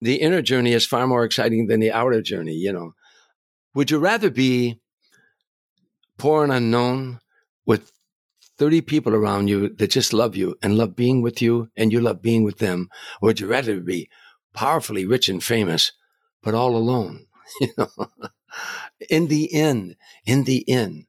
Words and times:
the 0.00 0.16
inner 0.16 0.42
journey 0.42 0.72
is 0.72 0.86
far 0.86 1.06
more 1.06 1.24
exciting 1.24 1.66
than 1.66 1.80
the 1.80 1.92
outer 1.92 2.22
journey, 2.22 2.54
you 2.54 2.72
know. 2.72 2.94
Would 3.74 3.90
you 3.90 3.98
rather 3.98 4.30
be 4.30 4.80
poor 6.18 6.42
and 6.42 6.52
unknown 6.52 7.20
with 7.66 7.92
30 8.58 8.80
people 8.82 9.14
around 9.14 9.48
you 9.48 9.68
that 9.76 9.90
just 9.90 10.12
love 10.12 10.36
you 10.36 10.56
and 10.62 10.76
love 10.76 10.96
being 10.96 11.22
with 11.22 11.40
you 11.40 11.70
and 11.76 11.92
you 11.92 12.00
love 12.00 12.20
being 12.20 12.44
with 12.44 12.58
them? 12.58 12.88
Or 13.20 13.28
would 13.28 13.40
you 13.40 13.46
rather 13.46 13.80
be 13.80 14.10
powerfully 14.52 15.06
rich 15.06 15.28
and 15.28 15.42
famous, 15.42 15.92
but 16.42 16.54
all 16.54 16.76
alone? 16.76 17.26
You 17.60 17.68
know, 17.76 17.88
in 19.08 19.26
the 19.26 19.52
end, 19.52 19.96
in 20.24 20.44
the 20.44 20.68
end, 20.68 21.06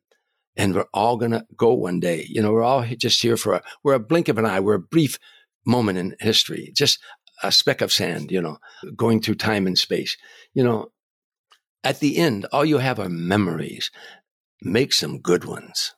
and 0.56 0.74
we're 0.74 0.88
all 0.94 1.18
going 1.18 1.32
to 1.32 1.46
go 1.56 1.74
one 1.74 2.00
day. 2.00 2.26
You 2.28 2.42
know, 2.42 2.52
we're 2.52 2.64
all 2.64 2.84
just 2.84 3.22
here 3.22 3.38
for 3.38 3.54
a, 3.54 3.64
we're 3.84 3.94
a 3.94 4.00
blink 4.00 4.28
of 4.28 4.38
an 4.38 4.46
eye. 4.46 4.60
We're 4.60 4.76
a 4.76 4.80
brief 4.80 5.20
moment 5.66 5.98
in 5.98 6.16
history, 6.20 6.72
just 6.76 7.00
a 7.44 7.52
speck 7.52 7.82
of 7.82 7.92
sand, 7.92 8.32
you 8.32 8.42
know, 8.42 8.58
going 8.96 9.22
through 9.22 9.36
time 9.36 9.68
and 9.68 9.78
space. 9.78 10.18
You 10.54 10.64
know, 10.64 10.92
at 11.84 12.00
the 12.00 12.18
end, 12.18 12.46
all 12.52 12.66
you 12.66 12.78
have 12.78 13.00
are 13.00 13.10
memories. 13.10 13.92
Make 14.62 14.94
some 14.94 15.20
good 15.20 15.46
ones. 15.46 15.94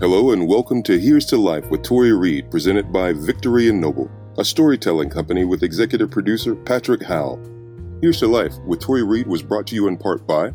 Hello 0.00 0.32
and 0.32 0.46
welcome 0.46 0.82
to 0.84 0.98
Here's 0.98 1.26
to 1.26 1.36
Life 1.36 1.70
with 1.70 1.82
Tori 1.82 2.12
Reed, 2.12 2.50
presented 2.50 2.92
by 2.92 3.12
Victory 3.12 3.68
and 3.68 3.80
Noble, 3.80 4.10
a 4.38 4.44
storytelling 4.44 5.08
company 5.08 5.44
with 5.44 5.62
executive 5.62 6.10
producer 6.10 6.54
Patrick 6.54 7.02
Howell. 7.02 7.40
Here's 8.00 8.18
to 8.20 8.26
Life 8.26 8.54
with 8.66 8.80
Tori 8.80 9.02
Reed 9.02 9.26
was 9.26 9.42
brought 9.42 9.66
to 9.68 9.74
you 9.74 9.88
in 9.88 9.96
part 9.96 10.26
by 10.26 10.52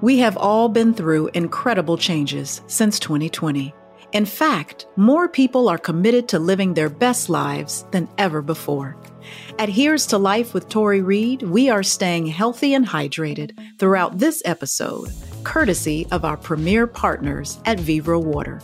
We 0.00 0.18
have 0.18 0.36
all 0.36 0.68
been 0.68 0.94
through 0.94 1.30
incredible 1.34 1.96
changes 1.96 2.62
since 2.66 2.98
2020. 2.98 3.74
In 4.12 4.26
fact, 4.26 4.86
more 4.96 5.26
people 5.26 5.70
are 5.70 5.78
committed 5.78 6.28
to 6.28 6.38
living 6.38 6.74
their 6.74 6.90
best 6.90 7.30
lives 7.30 7.86
than 7.92 8.08
ever 8.18 8.42
before. 8.42 8.94
At 9.58 9.70
Here's 9.70 10.06
to 10.08 10.18
Life 10.18 10.52
with 10.52 10.68
Tori 10.68 11.00
Reed, 11.00 11.42
we 11.42 11.70
are 11.70 11.82
staying 11.82 12.26
healthy 12.26 12.74
and 12.74 12.86
hydrated 12.86 13.56
throughout 13.78 14.18
this 14.18 14.42
episode, 14.44 15.10
courtesy 15.44 16.06
of 16.10 16.26
our 16.26 16.36
premier 16.36 16.86
partners 16.86 17.58
at 17.64 17.78
Vivreau 17.78 18.22
Water, 18.22 18.60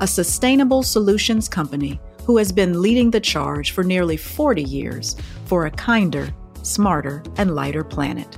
a 0.00 0.06
sustainable 0.06 0.82
solutions 0.82 1.48
company 1.48 2.00
who 2.24 2.36
has 2.36 2.50
been 2.50 2.82
leading 2.82 3.12
the 3.12 3.20
charge 3.20 3.70
for 3.70 3.84
nearly 3.84 4.16
40 4.16 4.64
years 4.64 5.14
for 5.44 5.66
a 5.66 5.70
kinder, 5.70 6.34
smarter, 6.62 7.22
and 7.36 7.54
lighter 7.54 7.84
planet. 7.84 8.36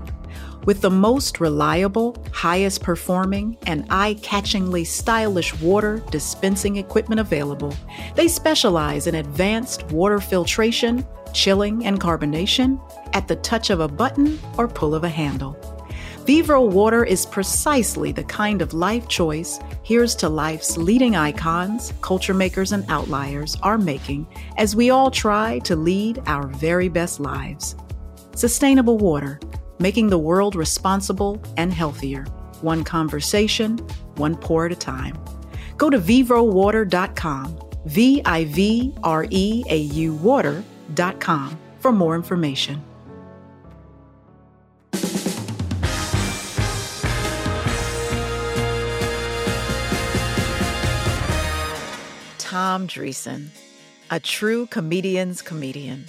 With 0.66 0.83
the 0.83 0.91
most 0.91 1.41
reliable, 1.41 2.22
highest 2.33 2.83
performing, 2.83 3.56
and 3.66 3.86
eye 3.89 4.16
catchingly 4.20 4.86
stylish 4.86 5.58
water 5.61 6.03
dispensing 6.11 6.77
equipment 6.77 7.20
available, 7.20 7.75
they 8.14 8.28
specialize 8.28 9.06
in 9.06 9.14
advanced 9.14 9.84
water 9.91 10.20
filtration, 10.20 11.06
chilling, 11.33 11.86
and 11.86 11.98
carbonation 11.98 12.78
at 13.14 13.27
the 13.27 13.36
touch 13.36 13.70
of 13.70 13.81
a 13.81 13.88
button 13.88 14.38
or 14.58 14.69
pull 14.69 14.94
of 14.94 15.05
a 15.05 15.08
handle. 15.08 15.56
Vivreau 16.27 16.70
Water 16.70 17.05
is 17.05 17.25
precisely 17.25 18.12
the 18.12 18.22
kind 18.25 18.61
of 18.61 18.75
life 18.75 19.08
choice 19.08 19.58
Here's 19.83 20.14
to 20.16 20.28
Life's 20.28 20.77
leading 20.77 21.16
icons, 21.16 21.94
culture 22.03 22.34
makers, 22.34 22.72
and 22.72 22.84
outliers 22.91 23.56
are 23.62 23.78
making 23.78 24.27
as 24.58 24.77
we 24.77 24.91
all 24.91 25.11
try 25.11 25.58
to 25.61 25.75
lead 25.75 26.22
our 26.27 26.47
very 26.47 26.88
best 26.88 27.19
lives. 27.19 27.75
Sustainable 28.36 28.98
water 28.98 29.41
making 29.80 30.08
the 30.08 30.18
world 30.18 30.54
responsible 30.54 31.42
and 31.56 31.72
healthier, 31.72 32.24
one 32.60 32.84
conversation, 32.84 33.78
one 34.16 34.36
pour 34.36 34.66
at 34.66 34.72
a 34.72 34.76
time. 34.76 35.18
Go 35.78 35.90
to 35.90 35.98
vivreauwater.com, 35.98 37.58
V 37.86 38.22
I 38.24 38.44
V 38.44 38.94
R 39.02 39.26
E 39.30 39.64
A 39.68 39.78
U 39.78 40.14
water.com 40.14 41.58
for 41.80 41.90
more 41.90 42.14
information. 42.14 42.84
Tom 52.36 52.88
Dreesen, 52.88 53.48
a 54.10 54.19
true 54.19 54.66
comedian's 54.66 55.40
comedian 55.40 56.06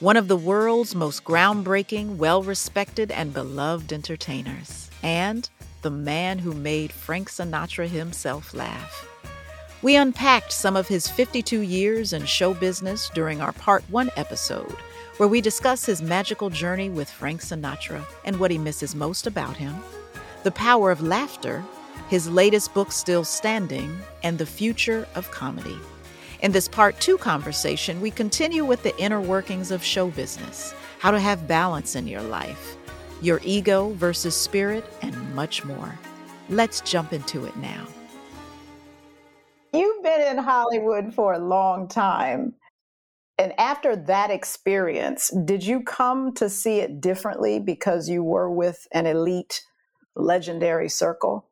one 0.00 0.16
of 0.16 0.28
the 0.28 0.36
world's 0.36 0.94
most 0.94 1.24
groundbreaking, 1.24 2.16
well 2.16 2.42
respected, 2.42 3.10
and 3.10 3.34
beloved 3.34 3.92
entertainers, 3.92 4.90
and 5.02 5.50
the 5.82 5.90
man 5.90 6.38
who 6.38 6.54
made 6.54 6.90
Frank 6.90 7.28
Sinatra 7.28 7.86
himself 7.86 8.54
laugh. 8.54 9.06
We 9.82 9.96
unpacked 9.96 10.52
some 10.52 10.74
of 10.74 10.88
his 10.88 11.06
52 11.06 11.60
years 11.60 12.14
in 12.14 12.24
show 12.24 12.54
business 12.54 13.10
during 13.14 13.42
our 13.42 13.52
Part 13.52 13.84
1 13.90 14.10
episode, 14.16 14.74
where 15.18 15.28
we 15.28 15.42
discuss 15.42 15.84
his 15.84 16.00
magical 16.00 16.48
journey 16.48 16.88
with 16.88 17.10
Frank 17.10 17.42
Sinatra 17.42 18.02
and 18.24 18.40
what 18.40 18.50
he 18.50 18.56
misses 18.56 18.94
most 18.94 19.26
about 19.26 19.58
him, 19.58 19.74
the 20.44 20.50
power 20.50 20.90
of 20.90 21.02
laughter, 21.02 21.62
his 22.08 22.26
latest 22.26 22.72
book, 22.72 22.90
Still 22.90 23.24
Standing, 23.24 23.98
and 24.22 24.38
the 24.38 24.46
future 24.46 25.06
of 25.14 25.30
comedy. 25.30 25.76
In 26.42 26.52
this 26.52 26.68
part 26.68 26.98
two 27.00 27.18
conversation, 27.18 28.00
we 28.00 28.10
continue 28.10 28.64
with 28.64 28.82
the 28.82 28.96
inner 28.98 29.20
workings 29.20 29.70
of 29.70 29.84
show 29.84 30.08
business, 30.08 30.74
how 30.98 31.10
to 31.10 31.20
have 31.20 31.46
balance 31.46 31.96
in 31.96 32.08
your 32.08 32.22
life, 32.22 32.76
your 33.20 33.42
ego 33.44 33.90
versus 33.90 34.34
spirit, 34.34 34.82
and 35.02 35.34
much 35.34 35.66
more. 35.66 35.98
Let's 36.48 36.80
jump 36.80 37.12
into 37.12 37.44
it 37.44 37.54
now. 37.58 37.86
You've 39.74 40.02
been 40.02 40.22
in 40.22 40.42
Hollywood 40.42 41.12
for 41.12 41.34
a 41.34 41.38
long 41.38 41.88
time. 41.88 42.54
And 43.36 43.52
after 43.58 43.94
that 43.94 44.30
experience, 44.30 45.30
did 45.44 45.62
you 45.62 45.82
come 45.82 46.32
to 46.34 46.48
see 46.48 46.80
it 46.80 47.02
differently 47.02 47.60
because 47.60 48.08
you 48.08 48.24
were 48.24 48.50
with 48.50 48.86
an 48.92 49.06
elite, 49.06 49.62
legendary 50.16 50.88
circle? 50.88 51.49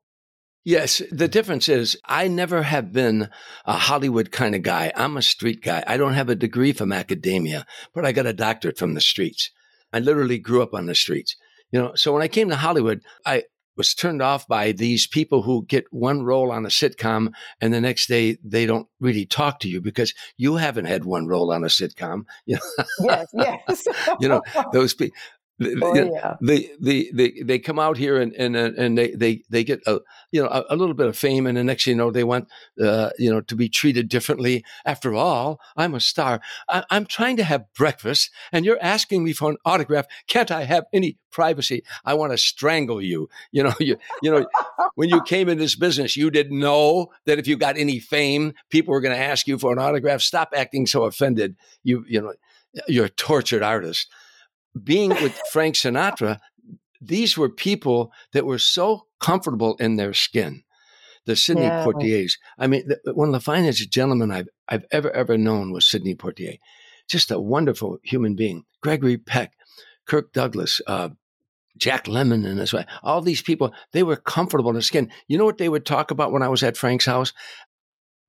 Yes, 0.69 1.01
the 1.11 1.29
difference 1.29 1.67
is 1.67 1.97
I 2.05 2.29
never 2.29 2.63
have 2.63 2.93
been 2.93 3.31
a 3.65 3.73
Hollywood 3.73 4.31
kind 4.31 4.55
of 4.55 4.61
guy. 4.61 4.93
I'm 4.95 5.17
a 5.17 5.23
street 5.23 5.63
guy. 5.63 5.83
I 5.87 5.97
don't 5.97 6.13
have 6.13 6.29
a 6.29 6.35
degree 6.35 6.75
from 6.75 6.93
academia, 6.93 7.65
but 7.95 8.05
I 8.05 8.13
got 8.13 8.27
a 8.27 8.35
doctorate 8.35 8.77
from 8.77 8.93
the 8.93 9.01
streets. 9.01 9.51
I 9.95 10.01
literally 10.01 10.39
grew 10.39 10.63
up 10.63 10.75
on 10.75 10.85
the 10.85 10.95
streets. 10.95 11.37
You 11.73 11.81
know, 11.81 11.95
so 11.95 12.13
when 12.13 12.21
I 12.21 12.29
came 12.29 12.51
to 12.51 12.57
Hollywood, 12.57 13.01
I 13.25 13.45
was 13.79 13.95
turned 13.95 14.21
off 14.21 14.47
by 14.47 14.73
these 14.73 15.07
people 15.07 15.41
who 15.41 15.65
get 15.65 15.87
one 15.91 16.23
role 16.23 16.53
on 16.53 16.67
a 16.67 16.69
sitcom 16.69 17.33
and 17.63 17.73
the 17.73 17.81
next 17.81 18.07
day 18.07 18.37
they 18.45 18.67
don't 18.67 18.89
really 19.01 19.25
talk 19.25 19.61
to 19.61 19.69
you 19.71 19.81
because 19.81 20.13
you 20.37 20.57
haven't 20.57 20.85
had 20.85 21.07
one 21.07 21.27
role 21.27 21.51
on 21.51 21.65
a 21.65 21.69
sitcom. 21.69 22.25
You 22.45 22.57
know? 23.01 23.07
Yes, 23.07 23.29
yes. 23.33 23.89
you 24.21 24.29
know, 24.29 24.43
those 24.75 24.93
people 24.93 25.17
oh, 25.61 25.95
yeah. 25.95 26.37
they, 26.41 26.71
they, 26.81 27.11
they, 27.13 27.31
they 27.43 27.59
come 27.59 27.79
out 27.79 27.97
here 27.97 28.21
and, 28.21 28.33
and, 28.35 28.57
and 28.57 28.97
they, 28.97 29.11
they, 29.13 29.43
they 29.51 29.65
get 29.65 29.81
a, 29.87 30.01
you 30.31 30.43
know, 30.43 30.49
a, 30.49 30.65
a 30.71 30.77
little 30.77 30.95
bit 30.95 31.07
of 31.07 31.17
fame. 31.17 31.47
And 31.47 31.57
the 31.57 31.65
next, 31.65 31.87
you 31.87 31.95
know, 31.95 32.11
they 32.11 32.25
want, 32.25 32.49
uh, 32.81 33.11
you 33.19 33.31
know, 33.31 33.41
to 33.43 33.57
be 33.57 33.69
treated 33.69 34.09
differently. 34.09 34.65
After 34.85 35.15
all, 35.15 35.61
I'm 35.77 35.95
a 35.95 36.01
star. 36.01 36.41
I, 36.69 36.85
I'm 36.91 37.07
trying 37.07 37.37
to 37.39 37.45
have 37.45 37.73
breakfast 37.75 38.31
and 38.53 38.65
you're 38.65 38.79
asking 38.81 39.25
me 39.25 39.33
for 39.33 39.51
an 39.51 39.57
autograph. 39.65 40.07
Can't 40.29 40.51
I 40.51 40.65
have 40.65 40.85
any 40.93 41.19
privacy? 41.31 41.83
I 42.05 42.15
want 42.15 42.33
to 42.33 42.39
strangle 42.39 43.03
you. 43.03 43.29
You 43.51 43.65
know, 43.65 43.75
you, 43.81 43.97
you 44.23 44.31
know, 44.31 44.47
when 44.95 45.09
you 45.09 45.23
came 45.23 45.49
in 45.49 45.59
this 45.59 45.75
business, 45.75 46.17
you 46.17 46.31
didn't 46.31 46.59
know 46.59 47.09
that 47.27 47.39
if 47.39 47.47
you 47.47 47.57
got 47.57 47.77
any 47.77 47.99
fame, 47.99 48.55
people 48.71 48.93
were 48.93 49.01
going 49.01 49.17
to 49.17 49.23
ask 49.23 49.47
you 49.47 49.59
for 49.59 49.73
an 49.73 49.79
autograph. 49.79 50.21
Stop 50.21 50.51
acting 50.55 50.87
so 50.87 51.05
offended. 51.05 51.57
You, 51.83 52.05
you 52.09 52.21
know, 52.21 52.35
you're 52.87 53.07
a 53.07 53.11
tortured 53.11 53.63
artist 53.63 54.09
being 54.85 55.11
with 55.11 55.41
Frank 55.53 55.75
Sinatra, 55.75 56.39
these 57.01 57.37
were 57.37 57.49
people 57.49 58.13
that 58.33 58.47
were 58.47 58.59
so 58.59 59.07
comfortable 59.21 59.77
in 59.77 59.97
their 59.97 60.15
skin. 60.15 60.63
The 61.27 61.37
Sidney 61.37 61.65
yeah. 61.65 61.85
Poitiers. 61.85 62.39
I 62.59 62.67
mean, 62.67 62.89
the, 62.89 63.13
one 63.13 63.29
of 63.29 63.33
the 63.33 63.41
finest 63.41 63.91
gentlemen 63.91 64.31
I've 64.31 64.49
I've 64.69 64.87
ever 64.91 65.11
ever 65.11 65.37
known 65.37 65.73
was 65.73 65.87
Sidney 65.87 66.15
Poitier. 66.15 66.59
Just 67.09 67.31
a 67.31 67.39
wonderful 67.39 67.99
human 68.03 68.35
being. 68.35 68.65
Gregory 68.81 69.19
Peck, 69.19 69.53
Kirk 70.07 70.33
Douglas, 70.33 70.81
uh, 70.87 71.11
Jack 71.77 72.07
Lemmon, 72.07 72.47
and 72.47 72.59
this 72.59 72.73
way. 72.73 72.87
All 73.03 73.21
these 73.21 73.43
people, 73.43 73.73
they 73.93 74.03
were 74.03 74.17
comfortable 74.17 74.71
in 74.71 74.75
their 74.75 74.83
skin. 74.83 75.11
You 75.27 75.39
know 75.39 75.45
what 75.45 75.59
they 75.59 75.69
would 75.69 75.87
talk 75.87 76.11
about 76.11 76.33
when 76.33 76.43
I 76.43 76.49
was 76.49 76.63
at 76.63 76.77
Frank's 76.77 77.07
house? 77.07 77.33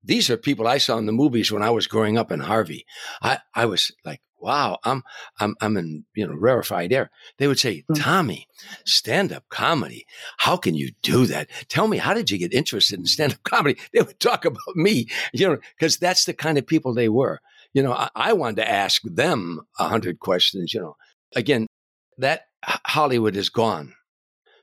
These 0.03 0.29
are 0.29 0.37
people 0.37 0.67
I 0.67 0.77
saw 0.77 0.97
in 0.97 1.05
the 1.05 1.11
movies 1.11 1.51
when 1.51 1.61
I 1.61 1.69
was 1.71 1.87
growing 1.87 2.17
up 2.17 2.31
in 2.31 2.39
Harvey. 2.39 2.85
I, 3.21 3.39
I 3.53 3.65
was 3.65 3.91
like, 4.05 4.21
wow, 4.39 4.77
I'm 4.83 5.03
I'm 5.39 5.55
I'm 5.61 5.77
in 5.77 6.05
you 6.15 6.27
know 6.27 6.33
rarefied 6.33 6.93
air. 6.93 7.11
They 7.37 7.47
would 7.47 7.59
say, 7.59 7.83
hmm. 7.87 7.93
Tommy, 7.93 8.47
stand 8.85 9.31
up 9.33 9.43
comedy. 9.49 10.05
How 10.37 10.57
can 10.57 10.75
you 10.75 10.91
do 11.01 11.25
that? 11.27 11.49
Tell 11.67 11.87
me, 11.87 11.97
how 11.97 12.13
did 12.13 12.31
you 12.31 12.37
get 12.37 12.53
interested 12.53 12.99
in 12.99 13.05
stand 13.05 13.33
up 13.33 13.43
comedy? 13.43 13.79
They 13.93 14.01
would 14.01 14.19
talk 14.19 14.45
about 14.45 14.75
me, 14.75 15.07
you 15.33 15.47
know, 15.47 15.57
because 15.77 15.97
that's 15.97 16.25
the 16.25 16.33
kind 16.33 16.57
of 16.57 16.67
people 16.67 16.93
they 16.93 17.09
were. 17.09 17.39
You 17.73 17.83
know, 17.83 17.93
I, 17.93 18.09
I 18.15 18.33
wanted 18.33 18.57
to 18.57 18.69
ask 18.69 19.01
them 19.03 19.61
a 19.77 19.87
hundred 19.87 20.19
questions. 20.19 20.73
You 20.73 20.81
know, 20.81 20.95
again, 21.35 21.67
that 22.17 22.47
Hollywood 22.63 23.35
is 23.35 23.49
gone. 23.49 23.93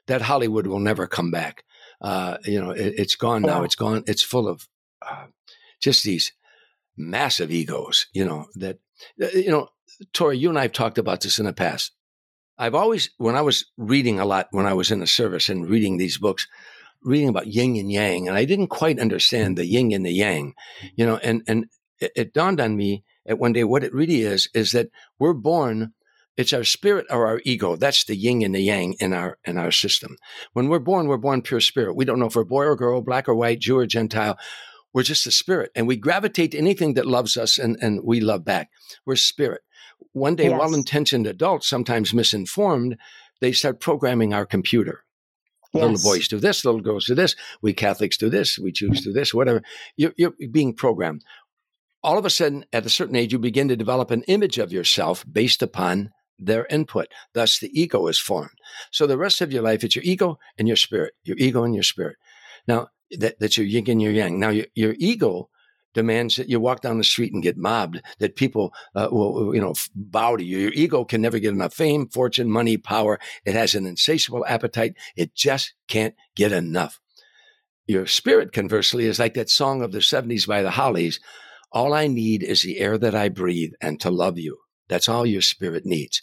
That 0.07 0.23
Hollywood 0.23 0.67
will 0.67 0.79
never 0.79 1.07
come 1.07 1.31
back. 1.31 1.65
Uh, 2.01 2.37
you 2.45 2.61
know, 2.61 2.71
it, 2.71 2.99
has 2.99 3.15
gone 3.15 3.43
now. 3.43 3.63
It's 3.63 3.75
gone. 3.75 4.05
It's 4.07 4.23
full 4.23 4.49
of 4.49 4.69
uh, 5.09 5.27
just 5.81 6.05
these 6.05 6.33
massive 6.97 7.51
egos, 7.51 8.07
you 8.13 8.25
know, 8.25 8.47
that, 8.55 8.79
uh, 9.21 9.29
you 9.35 9.51
know, 9.51 9.69
Tori, 10.13 10.39
you 10.39 10.49
and 10.49 10.59
I 10.59 10.63
have 10.63 10.73
talked 10.73 10.99
about 10.99 11.21
this 11.21 11.39
in 11.39 11.47
the 11.47 11.53
past. 11.53 11.93
I've 12.59 12.75
always, 12.75 13.11
when 13.19 13.37
I 13.37 13.43
was 13.43 13.67
reading 13.77 14.19
a 14.19 14.25
lot, 14.25 14.49
when 14.51 14.67
I 14.67 14.73
was 14.75 14.91
in 14.91 15.01
the 15.01 15.07
service 15.07 15.49
and 15.49 15.69
reading 15.69 15.97
these 15.97 16.19
books, 16.19 16.47
reading 17.03 17.29
about 17.29 17.47
yin 17.47 17.77
and 17.77 17.93
yang, 17.93 18.29
and 18.29 18.37
I 18.37 18.45
didn't 18.45 18.69
quite 18.69 18.99
understand 18.99 19.57
the 19.57 19.67
yin 19.67 19.93
and 19.93 20.05
the 20.05 20.13
yang, 20.13 20.55
you 20.95 21.07
know, 21.07 21.17
and, 21.19 21.43
and 21.47 21.67
it, 22.01 22.13
it 22.17 22.33
dawned 22.33 22.61
on 22.61 22.77
me 22.77 23.05
at 23.27 23.39
one 23.39 23.53
day 23.53 23.65
what 23.65 23.85
it 23.85 23.93
really 23.93 24.23
is, 24.23 24.49
is 24.55 24.73
that 24.73 24.89
we're 25.19 25.35
born 25.35 25.93
it's 26.37 26.53
our 26.53 26.65
spirit 26.65 27.07
or 27.11 27.27
our 27.27 27.41
ego. 27.45 27.77
That's 27.77 28.05
the 28.05 28.15
yin 28.15 28.43
and 28.43 28.55
the 28.55 28.61
yang 28.61 28.95
in 29.01 29.13
our 29.13 29.39
in 29.45 29.57
our 29.57 29.71
system. 29.71 30.17
When 30.53 30.69
we're 30.69 30.79
born, 30.79 31.09
we're 31.09 31.17
born 31.17 31.43
pure 31.43 31.61
spirit. 31.61 31.97
We 31.97 32.05
don't 32.05 32.19
know 32.19 32.27
if 32.27 32.37
we're 32.37 32.45
boy 32.45 32.65
or 32.65 32.77
girl, 32.77 33.01
black 33.01 33.29
or 33.29 33.35
white, 33.35 33.61
Jew 33.61 33.79
or 33.79 33.87
Gentile. 33.87 34.39
We're 34.97 35.03
just 35.03 35.27
a 35.27 35.31
spirit, 35.31 35.73
and 35.75 35.87
we 35.87 35.99
gravitate 35.99 36.53
to 36.53 36.59
anything 36.59 36.95
that 36.95 37.05
loves 37.05 37.37
us, 37.37 37.59
and 37.59 37.77
and 37.83 38.01
we 38.03 38.19
love 38.19 38.47
back. 38.47 38.71
We're 39.05 39.17
spirit. 39.17 39.61
One 40.13 40.37
day, 40.37 40.49
yes. 40.49 40.59
well-intentioned 40.59 41.27
adults, 41.27 41.69
sometimes 41.69 42.15
misinformed, 42.15 42.97
they 43.43 43.53
start 43.53 43.79
programming 43.79 44.33
our 44.33 44.47
computer. 44.47 45.05
Yes. 45.75 45.83
Little 45.83 46.11
boys 46.11 46.29
do 46.29 46.39
this, 46.39 46.65
little 46.65 46.81
girls 46.81 47.05
do 47.05 47.15
this. 47.15 47.37
We 47.61 47.75
Catholics 47.75 48.17
do 48.17 48.31
this. 48.31 48.59
We 48.59 48.73
Jews 48.73 49.03
do 49.03 49.13
this. 49.13 49.35
Whatever. 49.35 49.61
You're, 49.99 50.15
you're 50.17 50.33
being 50.51 50.73
programmed. 50.73 51.25
All 52.03 52.17
of 52.17 52.25
a 52.25 52.31
sudden, 52.31 52.65
at 52.73 52.87
a 52.87 52.89
certain 52.89 53.17
age, 53.17 53.35
you 53.35 53.39
begin 53.39 53.69
to 53.69 53.77
develop 53.77 54.11
an 54.11 54.23
image 54.23 54.57
of 54.57 54.73
yourself 54.73 55.27
based 55.31 55.61
upon 55.63 56.11
their 56.39 56.65
input. 56.71 57.09
Thus, 57.35 57.59
the 57.59 57.71
ego 57.79 58.07
is 58.07 58.19
formed. 58.19 58.59
So 58.91 59.07
the 59.07 59.19
rest 59.19 59.43
of 59.43 59.53
your 59.53 59.63
life, 59.63 59.85
it's 59.85 59.95
your 59.97 60.07
ego 60.07 60.39
and 60.57 60.67
your 60.67 60.79
spirit, 60.79 61.13
your 61.23 61.37
ego 61.37 61.65
and 61.65 61.75
your 61.75 61.85
spirit. 61.85 62.17
Now, 62.67 62.89
that, 63.13 63.39
that's 63.39 63.57
your 63.57 63.67
yin 63.67 63.89
and 63.89 64.03
your 64.03 64.13
yang. 64.13 64.39
Now, 64.39 64.51
your, 64.51 64.67
your 64.75 64.95
ego 64.99 65.49
demands 65.95 66.37
that 66.37 66.51
you 66.51 66.61
walk 66.61 66.83
down 66.83 66.99
the 66.99 67.05
street 67.05 67.33
and 67.33 67.43
get 67.43 67.57
mobbed, 67.57 68.03
that 68.19 68.37
people 68.37 68.73
uh, 68.95 69.09
will, 69.11 69.55
you 69.55 69.61
know, 69.61 69.75
bow 69.95 70.37
to 70.37 70.45
you. 70.45 70.59
Your 70.59 70.73
ego 70.75 71.05
can 71.05 71.23
never 71.23 71.39
get 71.39 71.55
enough 71.55 71.73
fame, 71.73 72.07
fortune, 72.09 72.51
money, 72.51 72.77
power. 72.77 73.19
It 73.47 73.55
has 73.55 73.75
an 73.75 73.87
insatiable 73.87 74.45
appetite. 74.47 74.95
It 75.17 75.35
just 75.35 75.73
can't 75.89 76.15
get 76.35 76.53
enough. 76.53 77.01
Your 77.87 78.07
spirit, 78.07 78.53
conversely, 78.53 79.07
is 79.07 79.19
like 79.19 79.35
that 79.35 79.49
song 79.49 79.81
of 79.81 79.93
the 79.93 80.01
70s 80.01 80.47
by 80.47 80.63
the 80.63 80.73
Hollies. 80.73 81.19
All 81.73 81.95
I 81.95 82.09
need 82.09 82.43
is 82.43 82.63
the 82.63 82.79
air 82.79 82.99
that 82.99 83.15
I 83.15 83.29
breathe 83.31 83.73
and 83.81 83.99
to 84.01 84.11
love 84.11 84.39
you. 84.39 84.59
That's 84.89 85.09
all 85.09 85.25
your 85.25 85.43
spirit 85.43 85.87
needs. 85.87 86.23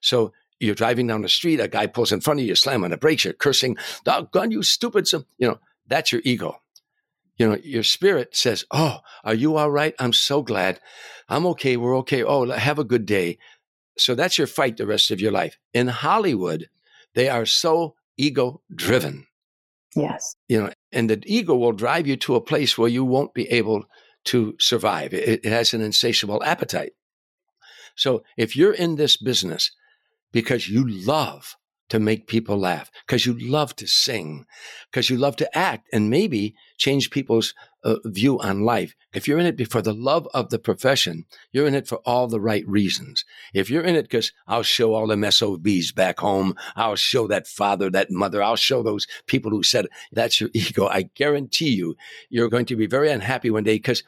So 0.00 0.32
you're 0.58 0.74
driving 0.74 1.06
down 1.06 1.22
the 1.22 1.28
street, 1.28 1.60
a 1.60 1.68
guy 1.68 1.86
pulls 1.86 2.12
in 2.12 2.20
front 2.20 2.40
of 2.40 2.46
you, 2.46 2.54
slam 2.54 2.84
on 2.84 2.90
the 2.90 2.96
brakes, 2.96 3.24
you're 3.24 3.34
cursing, 3.34 3.76
doggone 4.04 4.50
you 4.50 4.62
stupid. 4.62 5.10
You 5.12 5.48
know, 5.48 5.58
that's 5.92 6.12
your 6.12 6.22
ego. 6.24 6.56
You 7.36 7.48
know, 7.48 7.58
your 7.62 7.82
spirit 7.82 8.36
says, 8.36 8.64
Oh, 8.70 8.98
are 9.24 9.34
you 9.34 9.56
all 9.56 9.70
right? 9.70 9.94
I'm 9.98 10.12
so 10.12 10.42
glad. 10.42 10.80
I'm 11.28 11.46
okay. 11.46 11.76
We're 11.76 11.96
okay. 11.98 12.22
Oh, 12.22 12.50
have 12.50 12.78
a 12.78 12.84
good 12.84 13.06
day. 13.06 13.38
So 13.98 14.14
that's 14.14 14.38
your 14.38 14.46
fight 14.46 14.76
the 14.76 14.86
rest 14.86 15.10
of 15.10 15.20
your 15.20 15.32
life. 15.32 15.58
In 15.72 15.88
Hollywood, 15.88 16.68
they 17.14 17.28
are 17.28 17.46
so 17.46 17.94
ego 18.16 18.62
driven. 18.74 19.26
Yes. 19.94 20.36
You 20.48 20.62
know, 20.62 20.70
and 20.92 21.10
the 21.10 21.22
ego 21.26 21.54
will 21.54 21.72
drive 21.72 22.06
you 22.06 22.16
to 22.16 22.36
a 22.36 22.40
place 22.40 22.78
where 22.78 22.88
you 22.88 23.04
won't 23.04 23.34
be 23.34 23.50
able 23.50 23.84
to 24.24 24.54
survive. 24.58 25.12
It, 25.12 25.44
it 25.44 25.52
has 25.52 25.74
an 25.74 25.82
insatiable 25.82 26.42
appetite. 26.42 26.92
So 27.96 28.22
if 28.36 28.56
you're 28.56 28.72
in 28.72 28.96
this 28.96 29.16
business 29.16 29.70
because 30.32 30.68
you 30.68 30.88
love 30.88 31.56
to 31.88 31.98
make 31.98 32.26
people 32.26 32.56
laugh, 32.56 32.90
because 33.06 33.26
you 33.26 33.38
love 33.38 33.76
to 33.76 33.86
sing, 33.86 34.46
because 34.90 35.10
you 35.10 35.16
love 35.16 35.36
to 35.36 35.58
act 35.58 35.88
and 35.92 36.10
maybe 36.10 36.54
change 36.78 37.10
people's 37.10 37.54
uh, 37.84 37.96
view 38.04 38.40
on 38.40 38.62
life. 38.62 38.94
If 39.12 39.26
you're 39.26 39.38
in 39.38 39.46
it 39.46 39.70
for 39.70 39.82
the 39.82 39.92
love 39.92 40.28
of 40.32 40.50
the 40.50 40.58
profession, 40.58 41.26
you're 41.52 41.66
in 41.66 41.74
it 41.74 41.86
for 41.86 41.98
all 41.98 42.28
the 42.28 42.40
right 42.40 42.66
reasons. 42.66 43.24
If 43.52 43.70
you're 43.70 43.82
in 43.82 43.96
it 43.96 44.02
because 44.02 44.32
I'll 44.46 44.62
show 44.62 44.94
all 44.94 45.06
them 45.06 45.30
SOBs 45.30 45.92
back 45.92 46.20
home, 46.20 46.54
I'll 46.76 46.96
show 46.96 47.26
that 47.28 47.46
father, 47.46 47.90
that 47.90 48.10
mother, 48.10 48.42
I'll 48.42 48.56
show 48.56 48.82
those 48.82 49.06
people 49.26 49.50
who 49.50 49.62
said 49.62 49.86
that's 50.12 50.40
your 50.40 50.50
ego. 50.54 50.86
I 50.86 51.02
guarantee 51.14 51.70
you, 51.70 51.96
you're 52.30 52.48
going 52.48 52.66
to 52.66 52.76
be 52.76 52.86
very 52.86 53.10
unhappy 53.10 53.50
one 53.50 53.64
day 53.64 53.76
because 53.76 54.02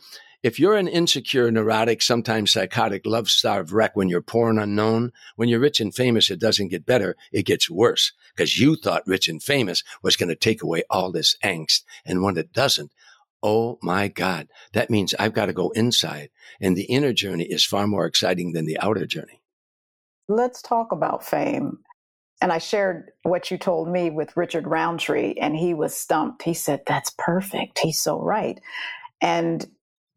if 0.45 0.61
you're 0.61 0.77
an 0.77 0.89
insecure, 0.89 1.51
neurotic, 1.51 2.03
sometimes 2.03 2.53
psychotic, 2.53 3.07
love 3.07 3.31
starved 3.31 3.73
wreck 3.73 3.97
when 3.97 4.11
you're 4.11 4.21
poor 4.21 4.51
and 4.51 4.61
unknown, 4.61 5.11
when 5.37 5.49
you're 5.49 5.59
rich 5.59 5.81
and 5.81 5.95
famous, 5.95 6.31
it 6.31 6.39
doesn't 6.39 6.69
get 6.69 6.85
better. 6.85 7.17
It 7.33 7.47
gets 7.47 7.71
worse 7.71 8.13
because 8.37 8.61
you 8.61 8.77
thought 8.77 9.07
rich 9.07 9.27
and 9.27 9.43
famous 9.43 9.83
was 10.03 10.17
going 10.17 10.29
to 10.29 10.37
take 10.37 10.63
away 10.63 10.83
all 10.91 11.11
this 11.11 11.35
angst. 11.43 11.85
And 12.05 12.23
when 12.23 12.37
it 12.37 12.53
doesn't, 12.53 12.93
oh 13.43 13.79
my 13.83 14.09
God, 14.09 14.49
that 14.75 14.91
means 14.91 15.15
I've 15.19 15.33
got 15.33 15.47
to 15.47 15.55
go 15.55 15.71
inside. 15.71 16.29
And 16.61 16.77
the 16.77 16.85
inner 16.85 17.15
journey 17.15 17.45
is 17.45 17.65
far 17.65 17.87
more 17.87 18.05
exciting 18.05 18.53
than 18.53 18.67
the 18.67 18.79
outer 18.81 19.07
journey. 19.07 19.41
Let's 20.29 20.61
talk 20.61 20.93
about 20.93 21.25
fame. 21.25 21.79
And 22.43 22.53
I 22.53 22.59
shared 22.59 23.13
what 23.23 23.51
you 23.51 23.57
told 23.57 23.89
me 23.89 24.11
with 24.11 24.37
Richard 24.37 24.67
Roundtree, 24.67 25.37
and 25.41 25.57
he 25.57 25.73
was 25.73 25.97
stumped. 25.97 26.43
He 26.43 26.53
said, 26.53 26.83
That's 26.87 27.15
perfect. 27.17 27.79
He's 27.79 27.99
so 27.99 28.21
right. 28.21 28.61
And 29.23 29.67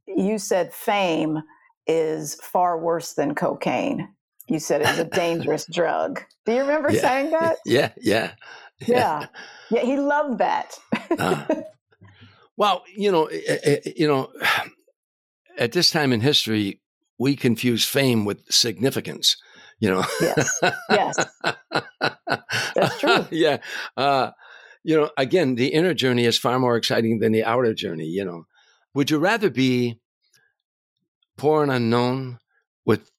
you 0.07 0.37
said 0.37 0.73
fame 0.73 1.41
is 1.85 2.35
far 2.35 2.79
worse 2.79 3.13
than 3.13 3.35
cocaine. 3.35 4.09
You 4.47 4.59
said 4.59 4.81
it's 4.81 4.99
a 4.99 5.03
dangerous 5.15 5.65
drug. 5.71 6.21
Do 6.45 6.53
you 6.53 6.61
remember 6.61 6.91
yeah. 6.91 7.01
saying 7.01 7.31
that? 7.31 7.57
Yeah, 7.65 7.91
yeah, 7.97 8.31
yeah. 8.79 8.87
Yeah, 8.87 9.25
yeah 9.71 9.81
he 9.81 9.97
loved 9.97 10.39
that. 10.39 10.77
uh, 11.17 11.45
well, 12.57 12.83
you 12.95 13.11
know, 13.11 13.25
eh, 13.25 13.41
eh, 13.47 13.77
eh, 13.85 13.91
you 13.95 14.07
know, 14.07 14.31
at 15.57 15.71
this 15.71 15.89
time 15.91 16.13
in 16.13 16.21
history, 16.21 16.81
we 17.19 17.35
confuse 17.35 17.85
fame 17.85 18.25
with 18.25 18.43
significance. 18.49 19.35
You 19.79 19.91
know. 19.91 20.05
Yes. 20.19 20.59
Yes. 20.89 21.25
That's 22.73 22.99
true. 22.99 23.27
yeah. 23.29 23.57
Uh, 23.95 24.31
you 24.83 24.95
know, 24.95 25.11
again, 25.17 25.53
the 25.53 25.67
inner 25.67 25.93
journey 25.93 26.25
is 26.25 26.39
far 26.39 26.57
more 26.57 26.77
exciting 26.77 27.19
than 27.19 27.31
the 27.31 27.43
outer 27.43 27.75
journey. 27.75 28.05
You 28.05 28.25
know, 28.25 28.45
would 28.97 29.11
you 29.11 29.19
rather 29.19 29.51
be 29.51 29.99
poor 31.37 31.61
and 31.61 31.71
unknown 31.71 32.39
with 32.83 33.11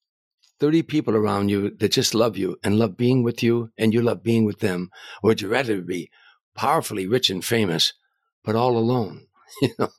30 0.59 0.83
people 0.83 1.15
around 1.15 1.47
you 1.47 1.69
that 1.77 1.93
just 1.93 2.13
love 2.13 2.35
you 2.35 2.57
and 2.65 2.77
love 2.77 2.97
being 2.97 3.23
with 3.23 3.41
you 3.41 3.71
and 3.77 3.93
you 3.93 4.01
love 4.01 4.21
being 4.21 4.43
with 4.43 4.59
them? 4.59 4.89
Or 5.23 5.29
would 5.29 5.41
you 5.41 5.47
rather 5.47 5.79
be 5.79 6.11
powerfully 6.53 7.07
rich 7.07 7.29
and 7.29 7.45
famous, 7.45 7.93
but 8.43 8.57
all 8.57 8.77
alone? 8.77 9.27
You 9.61 9.69
know, 9.79 9.89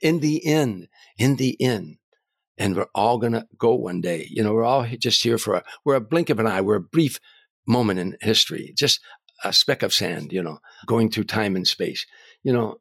in 0.00 0.20
the 0.20 0.46
end, 0.46 0.88
in 1.18 1.36
the 1.36 1.60
end, 1.60 1.96
and 2.56 2.74
we're 2.74 2.86
all 2.94 3.18
going 3.18 3.34
to 3.34 3.46
go 3.58 3.74
one 3.74 4.00
day. 4.00 4.28
You 4.30 4.42
know, 4.42 4.54
we're 4.54 4.64
all 4.64 4.86
just 4.98 5.22
here 5.22 5.36
for 5.36 5.56
a, 5.56 5.64
we're 5.84 5.96
a 5.96 6.00
blink 6.00 6.30
of 6.30 6.38
an 6.38 6.46
eye. 6.46 6.62
We're 6.62 6.76
a 6.76 6.80
brief 6.80 7.18
moment 7.66 7.98
in 7.98 8.16
history, 8.20 8.72
just 8.74 9.00
a 9.44 9.52
speck 9.52 9.82
of 9.82 9.92
sand, 9.92 10.32
you 10.32 10.42
know, 10.42 10.60
going 10.86 11.10
through 11.10 11.24
time 11.24 11.54
and 11.54 11.66
space. 11.66 12.06
You 12.42 12.54
know, 12.54 12.78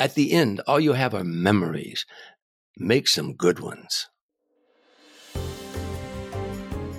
at 0.00 0.14
the 0.14 0.32
end, 0.32 0.60
all 0.66 0.80
you 0.80 0.94
have 0.94 1.14
are 1.14 1.22
memories. 1.22 2.06
Make 2.76 3.06
some 3.06 3.34
good 3.34 3.60
ones. 3.60 4.08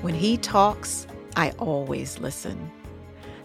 When 0.01 0.13
he 0.13 0.37
talks, 0.37 1.07
I 1.35 1.51
always 1.57 2.19
listen. 2.19 2.71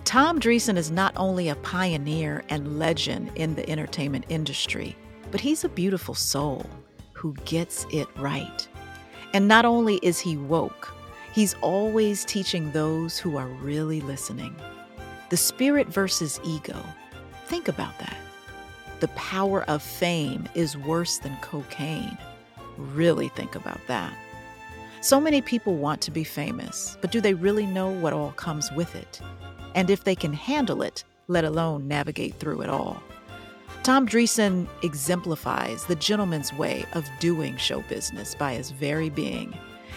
Tom 0.04 0.38
Dreesen 0.38 0.76
is 0.76 0.90
not 0.90 1.14
only 1.16 1.48
a 1.48 1.56
pioneer 1.56 2.44
and 2.48 2.78
legend 2.78 3.32
in 3.34 3.54
the 3.54 3.68
entertainment 3.68 4.26
industry, 4.28 4.94
but 5.30 5.40
he's 5.40 5.64
a 5.64 5.68
beautiful 5.68 6.14
soul 6.14 6.64
who 7.12 7.34
gets 7.44 7.86
it 7.92 8.06
right. 8.16 8.68
And 9.32 9.48
not 9.48 9.64
only 9.64 9.96
is 10.02 10.20
he 10.20 10.36
woke, 10.36 10.94
he's 11.32 11.54
always 11.62 12.24
teaching 12.24 12.70
those 12.70 13.18
who 13.18 13.36
are 13.36 13.48
really 13.48 14.00
listening. 14.02 14.54
The 15.30 15.36
spirit 15.36 15.88
versus 15.88 16.40
ego. 16.44 16.80
Think 17.46 17.68
about 17.68 17.98
that. 17.98 18.16
The 19.00 19.08
power 19.08 19.62
of 19.64 19.82
fame 19.82 20.48
is 20.54 20.76
worse 20.76 21.18
than 21.18 21.36
cocaine. 21.42 22.16
Really 22.78 23.28
think 23.28 23.54
about 23.54 23.80
that. 23.88 24.12
So 25.02 25.20
many 25.20 25.40
people 25.40 25.76
want 25.76 26.00
to 26.02 26.10
be 26.10 26.24
famous, 26.24 26.96
but 27.00 27.12
do 27.12 27.20
they 27.20 27.34
really 27.34 27.66
know 27.66 27.90
what 27.90 28.12
all 28.12 28.32
comes 28.32 28.72
with 28.72 28.94
it? 28.96 29.20
And 29.74 29.90
if 29.90 30.04
they 30.04 30.14
can 30.14 30.32
handle 30.32 30.82
it, 30.82 31.04
let 31.28 31.44
alone 31.44 31.86
navigate 31.86 32.34
through 32.36 32.62
it 32.62 32.70
all? 32.70 33.02
Tom 33.82 34.08
Dreesen 34.08 34.66
exemplifies 34.82 35.84
the 35.84 35.94
gentleman's 35.94 36.52
way 36.54 36.86
of 36.94 37.08
doing 37.20 37.56
show 37.56 37.82
business 37.82 38.34
by 38.34 38.54
his 38.54 38.70
very 38.70 39.10
being. 39.10 39.56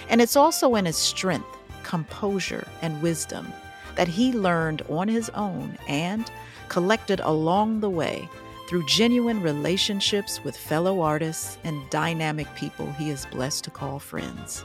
And 0.10 0.22
it's 0.22 0.36
also 0.36 0.76
in 0.76 0.86
his 0.86 0.98
strength, 0.98 1.48
composure, 1.84 2.68
and 2.82 3.02
wisdom 3.02 3.52
that 3.96 4.08
he 4.08 4.32
learned 4.32 4.82
on 4.90 5.08
his 5.08 5.30
own 5.30 5.78
and 5.88 6.30
collected 6.68 7.20
along 7.22 7.80
the 7.80 7.90
way 7.90 8.30
through 8.70 8.86
genuine 8.86 9.42
relationships 9.42 10.44
with 10.44 10.56
fellow 10.56 11.02
artists 11.02 11.58
and 11.64 11.82
dynamic 11.90 12.46
people 12.56 12.86
he 12.92 13.10
is 13.10 13.26
blessed 13.32 13.64
to 13.64 13.72
call 13.72 13.98
friends. 13.98 14.64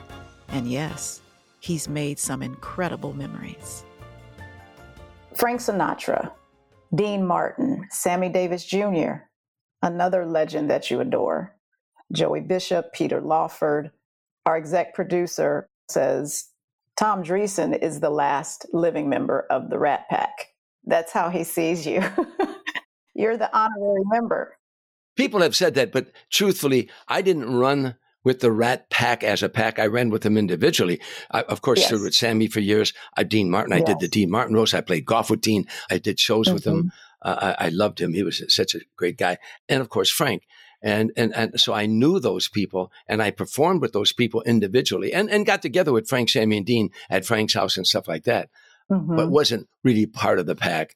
And 0.49 0.71
yes, 0.71 1.23
he's 1.61 1.89
made 1.89 2.19
some 2.19 2.43
incredible 2.43 3.15
memories. 3.15 3.83
Frank 5.35 5.59
Sinatra, 5.59 6.31
Dean 6.95 7.27
Martin, 7.27 7.87
Sammy 7.89 8.29
Davis 8.29 8.67
Jr., 8.67 9.25
another 9.81 10.27
legend 10.27 10.69
that 10.69 10.91
you 10.91 11.01
adore. 11.01 11.57
Joey 12.13 12.43
Bishop, 12.43 12.93
Peter 12.93 13.23
Lawford. 13.23 13.91
Our 14.45 14.59
exec 14.59 14.93
producer 14.93 15.67
says 15.89 16.51
Tom 16.99 17.25
Dreesen 17.25 17.79
is 17.83 18.01
the 18.01 18.11
last 18.11 18.67
living 18.75 19.09
member 19.09 19.47
of 19.49 19.71
the 19.71 19.79
Rat 19.79 20.05
Pack. 20.11 20.49
That's 20.85 21.11
how 21.11 21.31
he 21.31 21.43
sees 21.43 21.87
you. 21.87 22.03
You're 23.14 23.37
the 23.37 23.56
honorary 23.56 24.02
member. 24.06 24.59
People 25.16 25.40
have 25.40 25.54
said 25.54 25.75
that, 25.75 25.92
but 25.92 26.11
truthfully, 26.30 26.90
I 27.06 27.23
didn't 27.23 27.54
run 27.54 27.97
with 28.25 28.40
the 28.40 28.50
Rat 28.50 28.90
Pack 28.90 29.23
as 29.23 29.42
a 29.42 29.49
pack. 29.49 29.78
I 29.78 29.87
ran 29.87 30.11
with 30.11 30.23
them 30.23 30.37
individually. 30.37 31.00
I, 31.30 31.42
of 31.42 31.61
course, 31.61 31.80
yes. 31.80 31.92
with 31.92 32.14
Sammy 32.14 32.49
for 32.49 32.61
years. 32.61 32.92
I, 33.16 33.23
Dean 33.23 33.50
Martin. 33.50 33.75
I 33.75 33.78
yes. 33.78 33.87
did 33.87 34.00
the 34.00 34.09
Dean 34.09 34.30
Martin 34.30 34.56
roast. 34.56 34.75
I 34.75 34.80
played 34.80 35.04
golf 35.04 35.30
with 35.30 35.42
Dean. 35.42 35.66
I 35.90 35.99
did 35.99 36.18
shows 36.18 36.47
mm-hmm. 36.47 36.54
with 36.54 36.66
him. 36.66 36.92
Uh, 37.23 37.54
I, 37.59 37.66
I, 37.66 37.68
loved 37.68 38.00
him. 38.00 38.12
He 38.12 38.23
was 38.23 38.42
such 38.49 38.75
a 38.75 38.80
great 38.97 39.16
guy. 39.16 39.38
And 39.68 39.80
of 39.80 39.88
course, 39.88 40.11
Frank. 40.11 40.42
And, 40.83 41.12
and, 41.16 41.35
and 41.35 41.59
so 41.59 41.73
I 41.73 41.87
knew 41.87 42.21
those 42.21 42.49
people 42.49 42.92
and 43.06 43.23
I 43.23 43.30
performed 43.30 43.80
with 43.80 43.94
those 43.94 44.12
people 44.12 44.42
individually 44.42 45.14
and, 45.14 45.30
and 45.30 45.47
got 45.47 45.62
together 45.62 45.92
with 45.92 46.09
Frank, 46.09 46.28
Sammy, 46.28 46.59
and 46.59 46.66
Dean 46.66 46.90
at 47.09 47.25
Frank's 47.25 47.54
house 47.54 47.78
and 47.78 47.87
stuff 47.87 48.06
like 48.06 48.25
that, 48.25 48.50
mm-hmm. 48.90 49.16
but 49.16 49.30
wasn't 49.30 49.66
really 49.83 50.04
part 50.04 50.38
of 50.38 50.44
the 50.44 50.54
pack. 50.54 50.94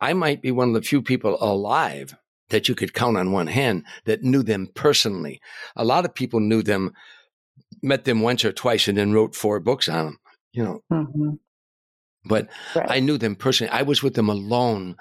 I 0.00 0.12
might 0.12 0.42
be 0.42 0.50
one 0.50 0.68
of 0.68 0.74
the 0.74 0.82
few 0.82 1.02
people 1.02 1.36
alive 1.40 2.14
that 2.50 2.68
you 2.68 2.74
could 2.74 2.94
count 2.94 3.16
on 3.16 3.32
one 3.32 3.48
hand 3.48 3.84
that 4.04 4.22
knew 4.22 4.42
them 4.42 4.68
personally. 4.74 5.40
A 5.76 5.84
lot 5.84 6.04
of 6.04 6.14
people 6.14 6.40
knew 6.40 6.62
them, 6.62 6.92
met 7.82 8.04
them 8.04 8.20
once 8.20 8.44
or 8.44 8.52
twice, 8.52 8.88
and 8.88 8.96
then 8.96 9.12
wrote 9.12 9.34
four 9.34 9.60
books 9.60 9.88
on 9.88 10.04
them, 10.04 10.18
you 10.52 10.64
know. 10.64 10.80
Mm-hmm. 10.90 11.30
But 12.24 12.48
right. 12.74 12.90
I 12.90 13.00
knew 13.00 13.18
them 13.18 13.36
personally. 13.36 13.72
I 13.72 13.82
was 13.82 14.02
with 14.02 14.14
them 14.14 14.28
alone, 14.28 14.96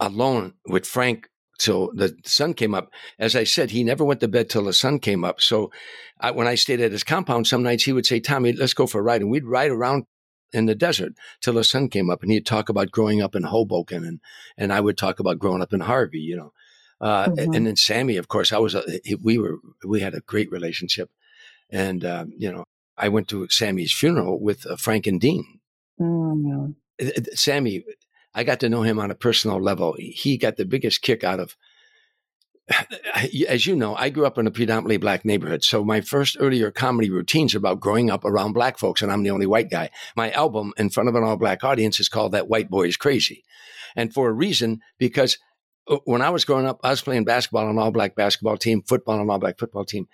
alone 0.00 0.54
with 0.66 0.86
Frank 0.86 1.28
till 1.58 1.90
the 1.94 2.14
sun 2.24 2.54
came 2.54 2.74
up. 2.74 2.90
As 3.18 3.34
I 3.34 3.44
said, 3.44 3.70
he 3.70 3.82
never 3.84 4.04
went 4.04 4.20
to 4.20 4.28
bed 4.28 4.50
till 4.50 4.64
the 4.64 4.72
sun 4.72 4.98
came 4.98 5.24
up. 5.24 5.40
So 5.40 5.70
I, 6.20 6.30
when 6.30 6.46
I 6.46 6.54
stayed 6.54 6.80
at 6.80 6.92
his 6.92 7.04
compound, 7.04 7.46
some 7.46 7.62
nights 7.62 7.84
he 7.84 7.92
would 7.92 8.06
say, 8.06 8.20
Tommy, 8.20 8.52
let's 8.52 8.74
go 8.74 8.86
for 8.86 9.00
a 9.00 9.02
ride. 9.02 9.22
And 9.22 9.30
we'd 9.30 9.44
ride 9.44 9.70
around 9.70 10.04
in 10.52 10.66
the 10.66 10.74
desert 10.74 11.12
till 11.40 11.54
the 11.54 11.64
sun 11.64 11.88
came 11.88 12.10
up 12.10 12.22
and 12.22 12.30
he'd 12.30 12.46
talk 12.46 12.68
about 12.68 12.90
growing 12.90 13.22
up 13.22 13.34
in 13.34 13.44
Hoboken 13.44 14.04
and, 14.04 14.20
and 14.56 14.72
I 14.72 14.80
would 14.80 14.96
talk 14.96 15.20
about 15.20 15.38
growing 15.38 15.62
up 15.62 15.72
in 15.72 15.80
Harvey, 15.80 16.20
you 16.20 16.36
know. 16.36 16.52
Uh, 17.00 17.26
mm-hmm. 17.26 17.52
and 17.52 17.66
then 17.66 17.76
Sammy, 17.76 18.16
of 18.16 18.28
course, 18.28 18.52
I 18.52 18.58
was, 18.58 18.74
a, 18.74 18.82
we 19.22 19.36
were, 19.36 19.58
we 19.86 20.00
had 20.00 20.14
a 20.14 20.20
great 20.20 20.50
relationship. 20.50 21.10
And, 21.68 22.04
uh, 22.04 22.24
you 22.36 22.50
know, 22.50 22.64
I 22.96 23.08
went 23.08 23.28
to 23.28 23.48
Sammy's 23.50 23.92
funeral 23.92 24.40
with 24.40 24.66
uh, 24.66 24.76
Frank 24.76 25.06
and 25.06 25.20
Dean. 25.20 25.60
Mm-hmm. 26.00 26.70
Sammy, 27.34 27.84
I 28.34 28.44
got 28.44 28.60
to 28.60 28.68
know 28.68 28.82
him 28.82 28.98
on 28.98 29.10
a 29.10 29.14
personal 29.14 29.60
level. 29.60 29.96
He 29.98 30.38
got 30.38 30.56
the 30.56 30.64
biggest 30.64 31.02
kick 31.02 31.24
out 31.24 31.40
of 31.40 31.56
as 33.48 33.66
you 33.66 33.76
know, 33.76 33.94
I 33.94 34.10
grew 34.10 34.26
up 34.26 34.38
in 34.38 34.46
a 34.46 34.50
predominantly 34.50 34.96
black 34.96 35.24
neighborhood. 35.24 35.62
So 35.64 35.84
my 35.84 36.00
first 36.00 36.36
earlier 36.40 36.70
comedy 36.70 37.10
routines 37.10 37.54
are 37.54 37.58
about 37.58 37.80
growing 37.80 38.10
up 38.10 38.24
around 38.24 38.52
black 38.52 38.78
folks, 38.78 39.02
and 39.02 39.12
I'm 39.12 39.22
the 39.22 39.30
only 39.30 39.46
white 39.46 39.70
guy. 39.70 39.90
My 40.16 40.30
album 40.32 40.72
in 40.76 40.90
front 40.90 41.08
of 41.08 41.14
an 41.14 41.22
all 41.22 41.36
black 41.36 41.64
audience 41.64 42.00
is 42.00 42.08
called 42.08 42.32
That 42.32 42.48
White 42.48 42.70
Boy 42.70 42.88
is 42.88 42.96
Crazy. 42.96 43.44
And 43.94 44.12
for 44.12 44.28
a 44.28 44.32
reason, 44.32 44.80
because 44.98 45.38
uh, 45.88 45.98
when 46.04 46.22
I 46.22 46.30
was 46.30 46.44
growing 46.44 46.66
up, 46.66 46.80
I 46.82 46.90
was 46.90 47.02
playing 47.02 47.24
basketball 47.24 47.68
on 47.68 47.78
all 47.78 47.90
black 47.90 48.14
basketball 48.14 48.56
team, 48.56 48.82
football 48.82 49.20
on 49.20 49.30
all 49.30 49.38
black 49.38 49.58
football 49.58 49.84
team. 49.84 50.08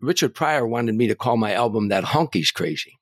Richard 0.00 0.34
Pryor 0.34 0.66
wanted 0.66 0.94
me 0.94 1.06
to 1.08 1.14
call 1.14 1.36
my 1.36 1.54
album 1.54 1.88
That 1.88 2.04
Honky's 2.04 2.50
Crazy. 2.50 2.98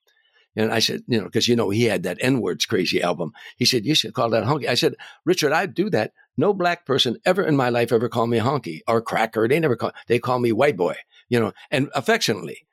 And 0.54 0.70
I 0.70 0.80
said, 0.80 1.02
you 1.06 1.18
know, 1.18 1.24
because 1.24 1.48
you 1.48 1.56
know 1.56 1.70
he 1.70 1.84
had 1.84 2.02
that 2.02 2.18
N 2.20 2.40
words 2.40 2.66
crazy 2.66 3.02
album. 3.02 3.32
He 3.56 3.64
said, 3.64 3.86
you 3.86 3.94
should 3.94 4.12
call 4.12 4.28
that 4.30 4.44
honky. 4.44 4.68
I 4.68 4.74
said, 4.74 4.94
Richard, 5.24 5.52
I'd 5.52 5.74
do 5.74 5.88
that. 5.90 6.12
No 6.36 6.54
black 6.54 6.86
person 6.86 7.18
ever 7.24 7.42
in 7.44 7.56
my 7.56 7.68
life 7.68 7.92
ever 7.92 8.08
called 8.08 8.30
me 8.30 8.38
honky 8.38 8.80
or 8.88 9.02
cracker. 9.02 9.46
They 9.48 9.60
never 9.60 9.76
call. 9.76 9.92
They 10.06 10.18
call 10.18 10.38
me 10.38 10.52
white 10.52 10.76
boy. 10.76 10.96
You 11.28 11.40
know, 11.40 11.52
and 11.70 11.88
affectionately, 11.94 12.66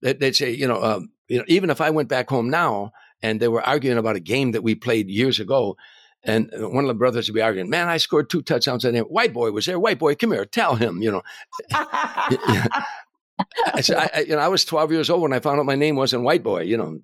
they'd 0.00 0.36
say, 0.36 0.50
you 0.50 0.66
know, 0.66 0.82
um, 0.82 1.10
you 1.28 1.38
know, 1.38 1.44
even 1.48 1.70
if 1.70 1.80
I 1.80 1.90
went 1.90 2.08
back 2.08 2.30
home 2.30 2.48
now 2.48 2.92
and 3.22 3.40
they 3.40 3.48
were 3.48 3.62
arguing 3.62 3.98
about 3.98 4.16
a 4.16 4.20
game 4.20 4.52
that 4.52 4.62
we 4.62 4.74
played 4.74 5.08
years 5.08 5.40
ago, 5.40 5.76
and 6.22 6.50
one 6.52 6.84
of 6.84 6.88
the 6.88 6.94
brothers 6.94 7.28
would 7.28 7.34
be 7.34 7.42
arguing, 7.42 7.70
"Man, 7.70 7.88
I 7.88 7.98
scored 7.98 8.30
two 8.30 8.42
touchdowns." 8.42 8.84
And 8.84 8.98
white 8.98 9.32
boy 9.32 9.50
was 9.52 9.66
there. 9.66 9.78
White 9.78 9.98
boy, 9.98 10.14
come 10.14 10.32
here, 10.32 10.44
tell 10.44 10.74
him. 10.74 11.02
You 11.02 11.12
know, 11.12 11.22
I 13.74 13.80
said, 13.80 14.10
I, 14.14 14.20
you 14.20 14.36
know, 14.36 14.38
I 14.38 14.48
was 14.48 14.64
12 14.64 14.92
years 14.92 15.10
old 15.10 15.22
when 15.22 15.32
I 15.32 15.40
found 15.40 15.60
out 15.60 15.66
my 15.66 15.74
name 15.74 15.96
wasn't 15.96 16.22
White 16.22 16.42
Boy, 16.42 16.62
you 16.62 16.76
know. 16.76 17.00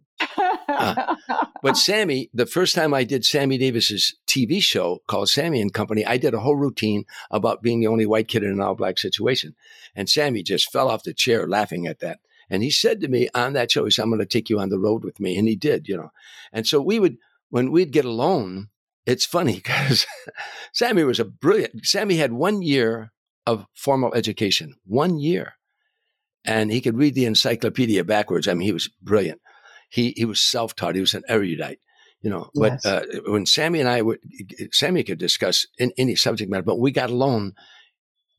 Uh, 0.68 1.16
but 1.62 1.76
Sammy, 1.76 2.30
the 2.32 2.46
first 2.46 2.74
time 2.74 2.94
I 2.94 3.04
did 3.04 3.24
Sammy 3.24 3.58
Davis's 3.58 4.14
TV 4.26 4.62
show 4.62 5.02
called 5.06 5.28
Sammy 5.28 5.60
and 5.60 5.72
Company, 5.72 6.04
I 6.04 6.16
did 6.16 6.34
a 6.34 6.40
whole 6.40 6.56
routine 6.56 7.04
about 7.30 7.62
being 7.62 7.80
the 7.80 7.86
only 7.86 8.06
white 8.06 8.28
kid 8.28 8.42
in 8.42 8.50
an 8.50 8.60
all 8.60 8.74
black 8.74 8.98
situation. 8.98 9.54
And 9.94 10.08
Sammy 10.08 10.42
just 10.42 10.70
fell 10.72 10.88
off 10.88 11.04
the 11.04 11.14
chair 11.14 11.46
laughing 11.46 11.86
at 11.86 12.00
that. 12.00 12.20
And 12.50 12.62
he 12.62 12.70
said 12.70 13.00
to 13.00 13.08
me 13.08 13.28
on 13.34 13.52
that 13.54 13.70
show, 13.70 13.84
he 13.84 13.90
said, 13.90 14.02
I'm 14.02 14.10
going 14.10 14.18
to 14.20 14.26
take 14.26 14.50
you 14.50 14.58
on 14.58 14.68
the 14.68 14.78
road 14.78 15.04
with 15.04 15.20
me. 15.20 15.36
And 15.36 15.48
he 15.48 15.56
did, 15.56 15.88
you 15.88 15.96
know. 15.96 16.10
And 16.52 16.66
so 16.66 16.80
we 16.80 16.98
would, 16.98 17.16
when 17.50 17.70
we'd 17.70 17.92
get 17.92 18.04
alone, 18.04 18.68
it's 19.06 19.24
funny 19.26 19.54
because 19.56 20.06
Sammy 20.72 21.04
was 21.04 21.20
a 21.20 21.24
brilliant, 21.24 21.86
Sammy 21.86 22.16
had 22.16 22.32
one 22.32 22.62
year 22.62 23.12
of 23.46 23.66
formal 23.74 24.14
education, 24.14 24.74
one 24.84 25.18
year 25.18 25.54
and 26.44 26.72
he 26.72 26.80
could 26.80 26.96
read 26.96 27.14
the 27.14 27.24
encyclopedia 27.24 28.04
backwards. 28.04 28.48
I 28.48 28.54
mean, 28.54 28.66
he 28.66 28.72
was 28.72 28.88
brilliant. 29.00 29.40
He 29.92 30.14
he 30.16 30.24
was 30.24 30.40
self 30.40 30.74
taught. 30.74 30.94
He 30.94 31.02
was 31.02 31.12
an 31.12 31.22
erudite, 31.28 31.78
you 32.22 32.30
know. 32.30 32.48
Yes. 32.54 32.80
But 32.82 32.86
uh, 32.86 33.20
when 33.26 33.44
Sammy 33.44 33.78
and 33.78 33.88
I 33.88 34.00
would, 34.00 34.20
Sammy 34.72 35.04
could 35.04 35.18
discuss 35.18 35.66
in, 35.78 35.92
any 35.98 36.16
subject 36.16 36.50
matter, 36.50 36.62
but 36.62 36.80
we 36.80 36.92
got 36.92 37.10
alone 37.10 37.52